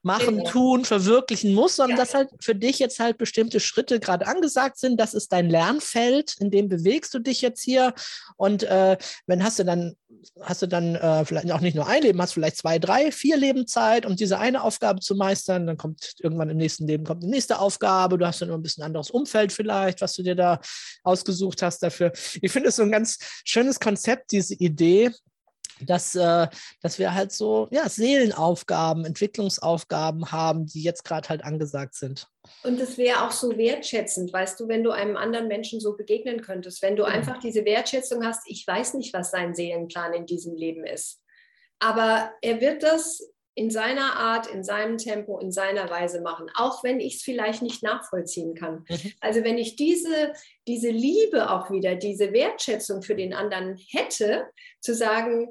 [0.02, 0.50] machen, genau.
[0.50, 2.04] tun, verwirklichen muss, sondern ja.
[2.04, 4.98] dass halt für dich jetzt halt bestimmte Schritte gerade angesagt sind.
[4.98, 7.94] Das ist dein Lernfeld, in dem bewegst du dich jetzt hier.
[8.36, 8.96] Und äh,
[9.26, 9.96] wenn hast du dann,
[10.40, 13.36] hast du dann äh, vielleicht auch nicht nur ein Leben, hast vielleicht zwei, drei, vier
[13.36, 15.66] Leben Zeit, um diese eine Aufgabe zu meistern.
[15.66, 18.16] Dann kommt irgendwann im nächsten Leben kommt die nächste Aufgabe.
[18.16, 20.60] Du hast dann ein bisschen anderes Umfeld vielleicht, was du dir da
[21.02, 22.12] ausgesucht hast dafür.
[22.40, 25.10] Ich finde es so ein ganz schönes Konzept, diese Idee,
[25.86, 26.48] dass, äh,
[26.82, 32.28] dass wir halt so ja, Seelenaufgaben, Entwicklungsaufgaben haben, die jetzt gerade halt angesagt sind.
[32.62, 36.40] Und das wäre auch so wertschätzend, weißt du, wenn du einem anderen Menschen so begegnen
[36.40, 37.08] könntest, wenn du ja.
[37.08, 41.22] einfach diese Wertschätzung hast, ich weiß nicht, was sein Seelenplan in diesem Leben ist.
[41.78, 43.22] Aber er wird das
[43.54, 47.62] in seiner Art, in seinem Tempo, in seiner Weise machen, auch wenn ich es vielleicht
[47.62, 48.84] nicht nachvollziehen kann.
[48.88, 49.12] Mhm.
[49.20, 50.32] Also wenn ich diese,
[50.66, 54.46] diese Liebe auch wieder, diese Wertschätzung für den anderen hätte,
[54.80, 55.48] zu sagen,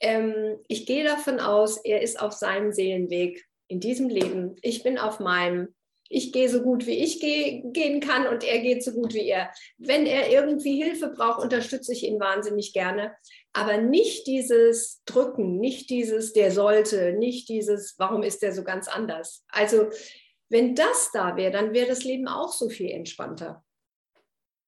[0.00, 4.56] ähm, ich gehe davon aus, er ist auf seinem Seelenweg in diesem Leben.
[4.62, 5.74] Ich bin auf meinem.
[6.10, 9.26] Ich gehe so gut, wie ich geh, gehen kann und er geht so gut wie
[9.26, 9.50] er.
[9.78, 13.14] Wenn er irgendwie Hilfe braucht, unterstütze ich ihn wahnsinnig gerne.
[13.54, 18.86] Aber nicht dieses Drücken, nicht dieses, der sollte, nicht dieses, warum ist der so ganz
[18.86, 19.44] anders.
[19.48, 19.88] Also
[20.50, 23.64] wenn das da wäre, dann wäre das Leben auch so viel entspannter.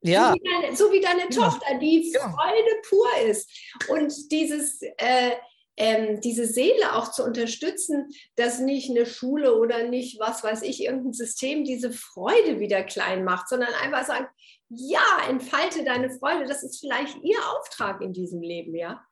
[0.03, 0.33] Ja.
[0.33, 1.29] So wie deine, so wie deine.
[1.29, 2.31] Tochter, die ja.
[2.31, 3.51] Freude pur ist.
[3.89, 5.33] Und dieses, äh,
[5.77, 10.83] ähm, diese Seele auch zu unterstützen, dass nicht eine Schule oder nicht, was weiß ich,
[10.83, 14.27] irgendein System diese Freude wieder klein macht, sondern einfach sagen,
[14.69, 16.47] ja, entfalte deine Freude.
[16.47, 19.05] Das ist vielleicht ihr Auftrag in diesem Leben, ja.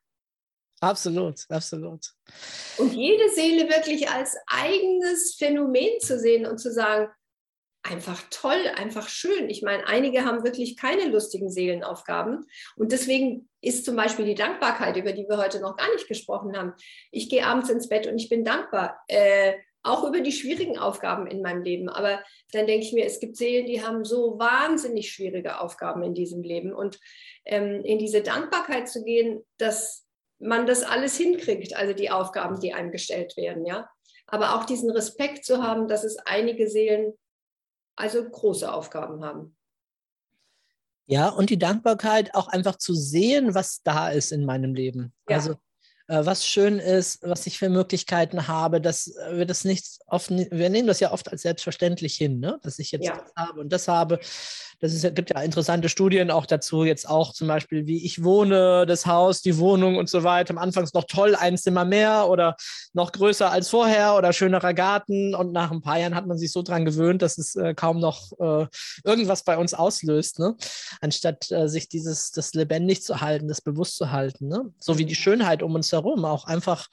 [0.80, 2.06] Absolut, absolut.
[2.76, 7.08] Und jede Seele wirklich als eigenes Phänomen zu sehen und zu sagen,
[7.84, 9.50] einfach toll, einfach schön.
[9.50, 12.46] Ich meine, einige haben wirklich keine lustigen Seelenaufgaben.
[12.76, 16.56] Und deswegen ist zum Beispiel die Dankbarkeit, über die wir heute noch gar nicht gesprochen
[16.56, 16.72] haben.
[17.12, 18.98] Ich gehe abends ins Bett und ich bin dankbar.
[19.06, 21.90] Äh, auch über die schwierigen Aufgaben in meinem Leben.
[21.90, 22.22] Aber
[22.52, 26.42] dann denke ich mir, es gibt Seelen, die haben so wahnsinnig schwierige Aufgaben in diesem
[26.42, 26.72] Leben.
[26.72, 26.98] Und
[27.44, 30.06] ähm, in diese Dankbarkeit zu gehen, dass
[30.38, 33.90] man das alles hinkriegt, also die Aufgaben, die einem gestellt werden, ja.
[34.26, 37.12] Aber auch diesen Respekt zu haben, dass es einige Seelen
[37.96, 39.56] also große Aufgaben haben.
[41.06, 45.12] Ja, und die Dankbarkeit auch einfach zu sehen, was da ist in meinem Leben.
[45.28, 45.36] Ja.
[45.36, 45.56] Also
[46.06, 50.70] was schön ist, was ich für Möglichkeiten habe, dass äh, wir das nicht oft, wir
[50.70, 52.58] nehmen das ja oft als selbstverständlich hin, ne?
[52.62, 53.16] dass ich jetzt ja.
[53.16, 54.20] das habe und das habe.
[54.80, 58.84] Das ist, gibt ja interessante Studien auch dazu, jetzt auch zum Beispiel, wie ich wohne,
[58.86, 60.50] das Haus, die Wohnung und so weiter.
[60.50, 62.56] Am Anfang ist noch toll, ein Zimmer mehr oder
[62.92, 65.34] noch größer als vorher oder schönerer Garten.
[65.34, 67.98] Und nach ein paar Jahren hat man sich so dran gewöhnt, dass es äh, kaum
[67.98, 68.66] noch äh,
[69.04, 70.54] irgendwas bei uns auslöst, ne?
[71.00, 74.48] anstatt äh, sich dieses, das lebendig zu halten, das bewusst zu halten.
[74.48, 74.72] Ne?
[74.80, 76.88] So wie die Schönheit um uns herum, auch einfach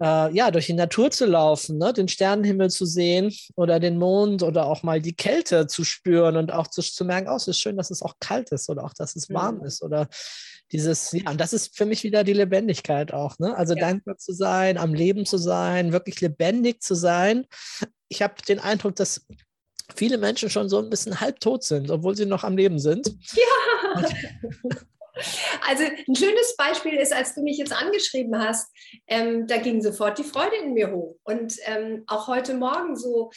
[0.00, 1.92] äh, ja, durch die Natur zu laufen, ne?
[1.92, 6.52] den Sternenhimmel zu sehen oder den Mond oder auch mal die Kälte zu spüren und
[6.52, 8.94] auch zu, zu merken, oh, es ist schön, dass es auch kalt ist oder auch,
[8.94, 9.64] dass es warm mhm.
[9.66, 10.08] ist oder
[10.72, 13.56] dieses, ja, und das ist für mich wieder die Lebendigkeit auch, ne?
[13.56, 13.80] Also ja.
[13.80, 17.44] dankbar zu sein, am Leben zu sein, wirklich lebendig zu sein.
[18.08, 19.26] Ich habe den Eindruck, dass
[19.96, 23.12] viele Menschen schon so ein bisschen halbtot sind, obwohl sie noch am Leben sind.
[23.32, 24.04] Ja.
[25.66, 28.72] Also ein schönes Beispiel ist, als du mich jetzt angeschrieben hast,
[29.06, 31.16] ähm, da ging sofort die Freude in mir hoch.
[31.22, 33.30] Und ähm, auch heute Morgen so,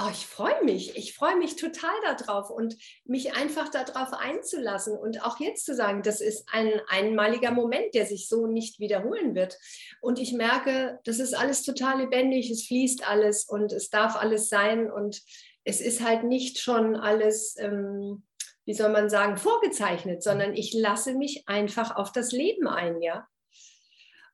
[0.00, 5.24] oh, ich freue mich, ich freue mich total darauf und mich einfach darauf einzulassen und
[5.24, 9.58] auch jetzt zu sagen, das ist ein einmaliger Moment, der sich so nicht wiederholen wird.
[10.00, 14.48] Und ich merke, das ist alles total lebendig, es fließt alles und es darf alles
[14.48, 15.20] sein und
[15.64, 17.56] es ist halt nicht schon alles.
[17.58, 18.22] Ähm,
[18.70, 23.26] wie soll man sagen, vorgezeichnet, sondern ich lasse mich einfach auf das Leben ein, ja.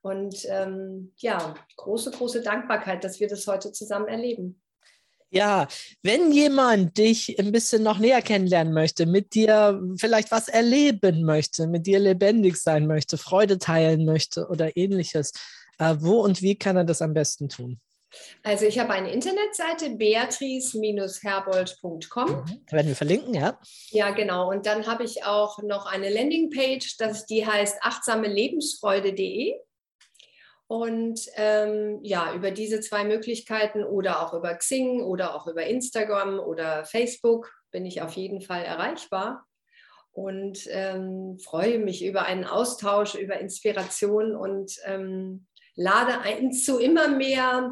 [0.03, 4.61] Und ähm, ja, große, große Dankbarkeit, dass wir das heute zusammen erleben.
[5.31, 5.67] Ja,
[6.03, 11.65] wenn jemand dich ein bisschen noch näher kennenlernen möchte, mit dir vielleicht was erleben möchte,
[11.65, 15.31] mit dir lebendig sein möchte, Freude teilen möchte oder ähnliches,
[15.79, 17.79] äh, wo und wie kann er das am besten tun?
[18.43, 22.29] Also ich habe eine Internetseite, beatrice-herbold.com.
[22.29, 22.61] Mhm.
[22.71, 23.59] Werden wir verlinken, ja?
[23.89, 24.49] Ja, genau.
[24.49, 29.59] Und dann habe ich auch noch eine Landingpage, das, die heißt achtsamelebensfreude.de.
[30.67, 36.39] Und ähm, ja, über diese zwei Möglichkeiten oder auch über Xing oder auch über Instagram
[36.39, 39.45] oder Facebook bin ich auf jeden Fall erreichbar
[40.11, 45.47] und ähm, freue mich über einen Austausch, über Inspiration und ähm,
[45.77, 47.69] lade ein zu immer mehr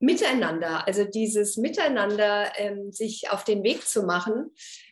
[0.00, 4.50] Miteinander, also dieses Miteinander, ähm, sich auf den Weg zu machen.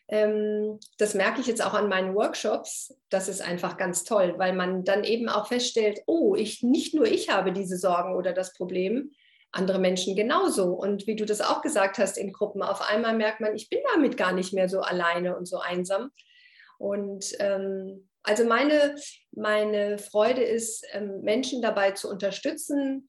[0.08, 2.94] Ähm, das merke ich jetzt auch an meinen Workshops.
[3.08, 7.06] Das ist einfach ganz toll, weil man dann eben auch feststellt, oh, ich, nicht nur
[7.06, 9.10] ich habe diese Sorgen oder das Problem,
[9.50, 10.72] andere Menschen genauso.
[10.72, 13.80] Und wie du das auch gesagt hast in Gruppen, auf einmal merkt man, ich bin
[13.92, 16.10] damit gar nicht mehr so alleine und so einsam.
[16.78, 18.94] Und ähm, also meine,
[19.32, 23.08] meine Freude ist, ähm, Menschen dabei zu unterstützen,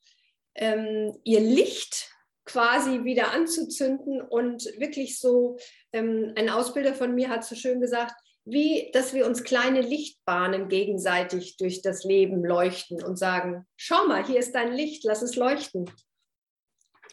[0.56, 2.12] ähm, ihr Licht
[2.46, 5.58] quasi wieder anzuzünden und wirklich so,
[5.94, 10.68] ähm, ein Ausbilder von mir hat so schön gesagt, wie, dass wir uns kleine Lichtbahnen
[10.68, 15.36] gegenseitig durch das Leben leuchten und sagen, schau mal, hier ist dein Licht, lass es
[15.36, 15.90] leuchten.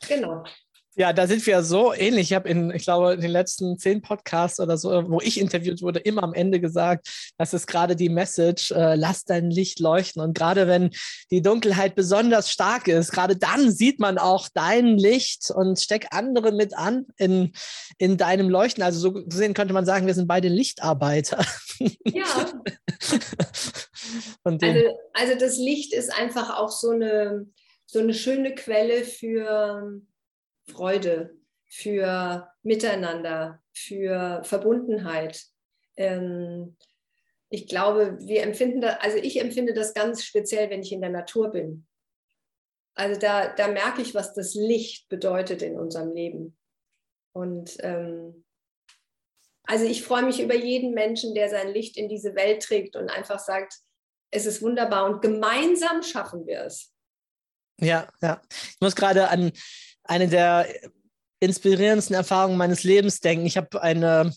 [0.09, 0.43] Genau.
[1.01, 2.31] Ja, da sind wir so ähnlich.
[2.31, 5.81] Ich habe in, ich glaube, in den letzten zehn Podcasts oder so, wo ich interviewt
[5.81, 10.21] wurde, immer am Ende gesagt, das ist gerade die Message, äh, lass dein Licht leuchten.
[10.21, 10.91] Und gerade wenn
[11.31, 16.53] die Dunkelheit besonders stark ist, gerade dann sieht man auch dein Licht und steck andere
[16.53, 17.55] mit an in,
[17.97, 18.83] in deinem Leuchten.
[18.83, 21.43] Also so gesehen könnte man sagen, wir sind beide Lichtarbeiter.
[22.05, 22.27] Ja.
[24.45, 27.47] also, also das Licht ist einfach auch so eine,
[27.87, 30.03] so eine schöne Quelle für
[30.69, 31.37] Freude,
[31.67, 35.45] für Miteinander, für Verbundenheit.
[35.97, 36.77] Ähm,
[37.49, 41.11] ich glaube, wir empfinden das, also ich empfinde das ganz speziell, wenn ich in der
[41.11, 41.87] Natur bin.
[42.95, 46.59] Also da, da merke ich, was das Licht bedeutet in unserem Leben.
[47.33, 48.45] Und ähm,
[49.63, 53.09] also ich freue mich über jeden Menschen, der sein Licht in diese Welt trägt und
[53.09, 53.75] einfach sagt,
[54.33, 56.93] es ist wunderbar und gemeinsam schaffen wir es.
[57.81, 58.43] Ja, ja.
[58.51, 59.53] Ich muss gerade an
[60.11, 60.67] eine der
[61.39, 63.47] inspirierendsten Erfahrungen meines Lebens denken.
[63.47, 64.35] Ich habe eine,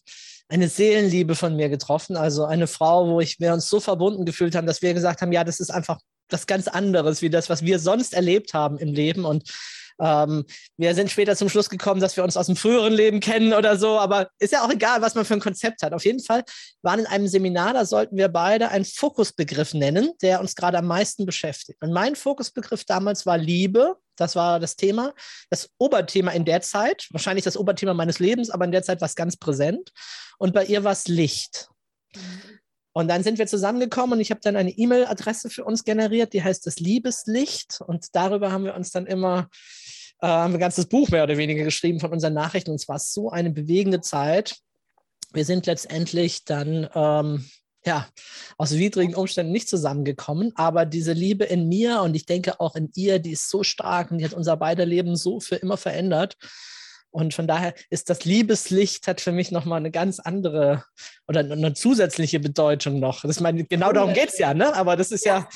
[0.47, 4.55] eine Seelenliebe von mir getroffen, also eine Frau, wo ich, wir uns so verbunden gefühlt
[4.55, 5.99] haben, dass wir gesagt haben, ja, das ist einfach
[6.29, 9.25] was ganz anderes, wie das, was wir sonst erlebt haben im Leben.
[9.25, 9.51] Und
[9.99, 10.45] ähm,
[10.77, 13.75] wir sind später zum Schluss gekommen, dass wir uns aus dem früheren Leben kennen oder
[13.77, 15.93] so, aber ist ja auch egal, was man für ein Konzept hat.
[15.93, 16.43] Auf jeden Fall
[16.83, 20.85] waren in einem Seminar, da sollten wir beide einen Fokusbegriff nennen, der uns gerade am
[20.85, 21.81] meisten beschäftigt.
[21.81, 23.95] Und mein Fokusbegriff damals war Liebe.
[24.15, 25.13] Das war das Thema,
[25.49, 29.07] das Oberthema in der Zeit, wahrscheinlich das Oberthema meines Lebens, aber in der Zeit war
[29.07, 29.91] es ganz präsent.
[30.37, 31.69] Und bei ihr war es Licht.
[32.93, 36.43] Und dann sind wir zusammengekommen und ich habe dann eine E-Mail-Adresse für uns generiert, die
[36.43, 37.81] heißt das Liebeslicht.
[37.81, 39.49] Und darüber haben wir uns dann immer
[40.21, 42.69] äh, ein ganzes Buch mehr oder weniger geschrieben von unseren Nachrichten.
[42.69, 44.57] Und es war so eine bewegende Zeit.
[45.33, 47.49] Wir sind letztendlich dann ähm,
[47.85, 48.07] ja,
[48.57, 52.89] aus widrigen Umständen nicht zusammengekommen, aber diese Liebe in mir und ich denke auch in
[52.95, 56.37] ihr, die ist so stark und die hat unser beider Leben so für immer verändert.
[57.11, 60.83] Und von daher ist das Liebeslicht hat für mich nochmal eine ganz andere
[61.27, 63.21] oder eine zusätzliche Bedeutung noch.
[63.21, 64.73] Das meine, genau darum geht es ja, ne?
[64.73, 65.47] Aber das ist ja,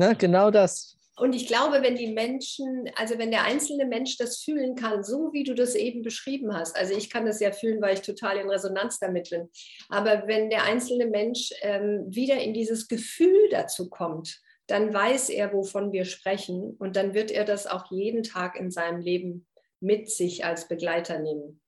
[0.00, 0.97] ja ne, genau das.
[1.18, 5.32] Und ich glaube, wenn die Menschen, also wenn der einzelne Mensch das fühlen kann, so
[5.32, 8.36] wie du das eben beschrieben hast, also ich kann das ja fühlen, weil ich total
[8.38, 9.48] in Resonanz damit bin,
[9.88, 15.52] aber wenn der einzelne Mensch ähm, wieder in dieses Gefühl dazu kommt, dann weiß er,
[15.52, 19.46] wovon wir sprechen und dann wird er das auch jeden Tag in seinem Leben
[19.80, 21.60] mit sich als Begleiter nehmen.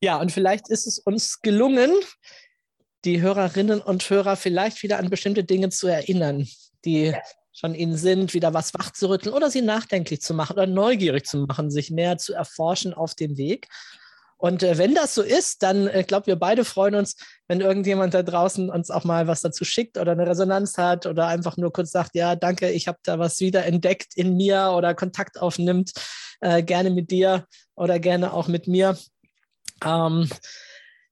[0.00, 1.92] Ja, und vielleicht ist es uns gelungen,
[3.04, 6.48] die Hörerinnen und Hörer vielleicht wieder an bestimmte Dinge zu erinnern,
[6.84, 7.20] die ja.
[7.52, 11.70] Schon ihnen sind, wieder was wachzurütteln oder sie nachdenklich zu machen oder neugierig zu machen,
[11.70, 13.68] sich näher zu erforschen auf dem Weg.
[14.42, 17.14] Und äh, wenn das so ist, dann, ich äh, glaube, wir beide freuen uns,
[17.46, 21.28] wenn irgendjemand da draußen uns auch mal was dazu schickt oder eine Resonanz hat oder
[21.28, 24.94] einfach nur kurz sagt, ja, danke, ich habe da was wieder entdeckt in mir oder
[24.94, 25.92] Kontakt aufnimmt,
[26.40, 27.46] äh, gerne mit dir
[27.76, 28.98] oder gerne auch mit mir.
[29.84, 30.28] Ähm,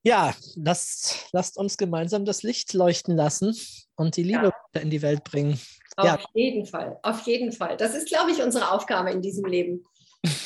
[0.03, 3.57] ja, lasst, lasst uns gemeinsam das Licht leuchten lassen
[3.95, 4.81] und die Liebe ja.
[4.81, 5.61] in die Welt bringen.
[6.01, 6.19] Auf ja.
[6.35, 7.77] jeden Fall, auf jeden Fall.
[7.77, 9.85] Das ist, glaube ich, unsere Aufgabe in diesem Leben.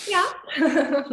[0.06, 0.22] Ja.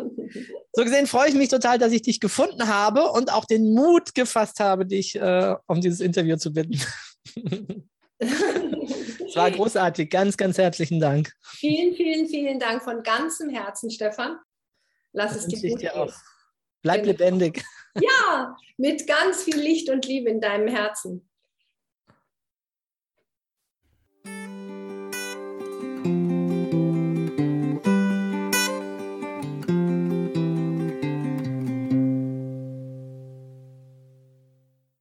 [0.74, 4.14] so gesehen freue ich mich total, dass ich dich gefunden habe und auch den Mut
[4.14, 6.80] gefasst habe, dich äh, um dieses Interview zu bitten.
[9.32, 10.10] Es war großartig.
[10.10, 11.32] Ganz, ganz herzlichen Dank.
[11.42, 14.38] Vielen, vielen, vielen Dank von ganzem Herzen, Stefan.
[15.14, 16.02] Lass das es dir gut dir gehen.
[16.02, 16.14] Auch.
[16.82, 17.12] Bleib genau.
[17.14, 17.64] lebendig.
[17.96, 21.30] Ja, mit ganz viel Licht und Liebe in deinem Herzen.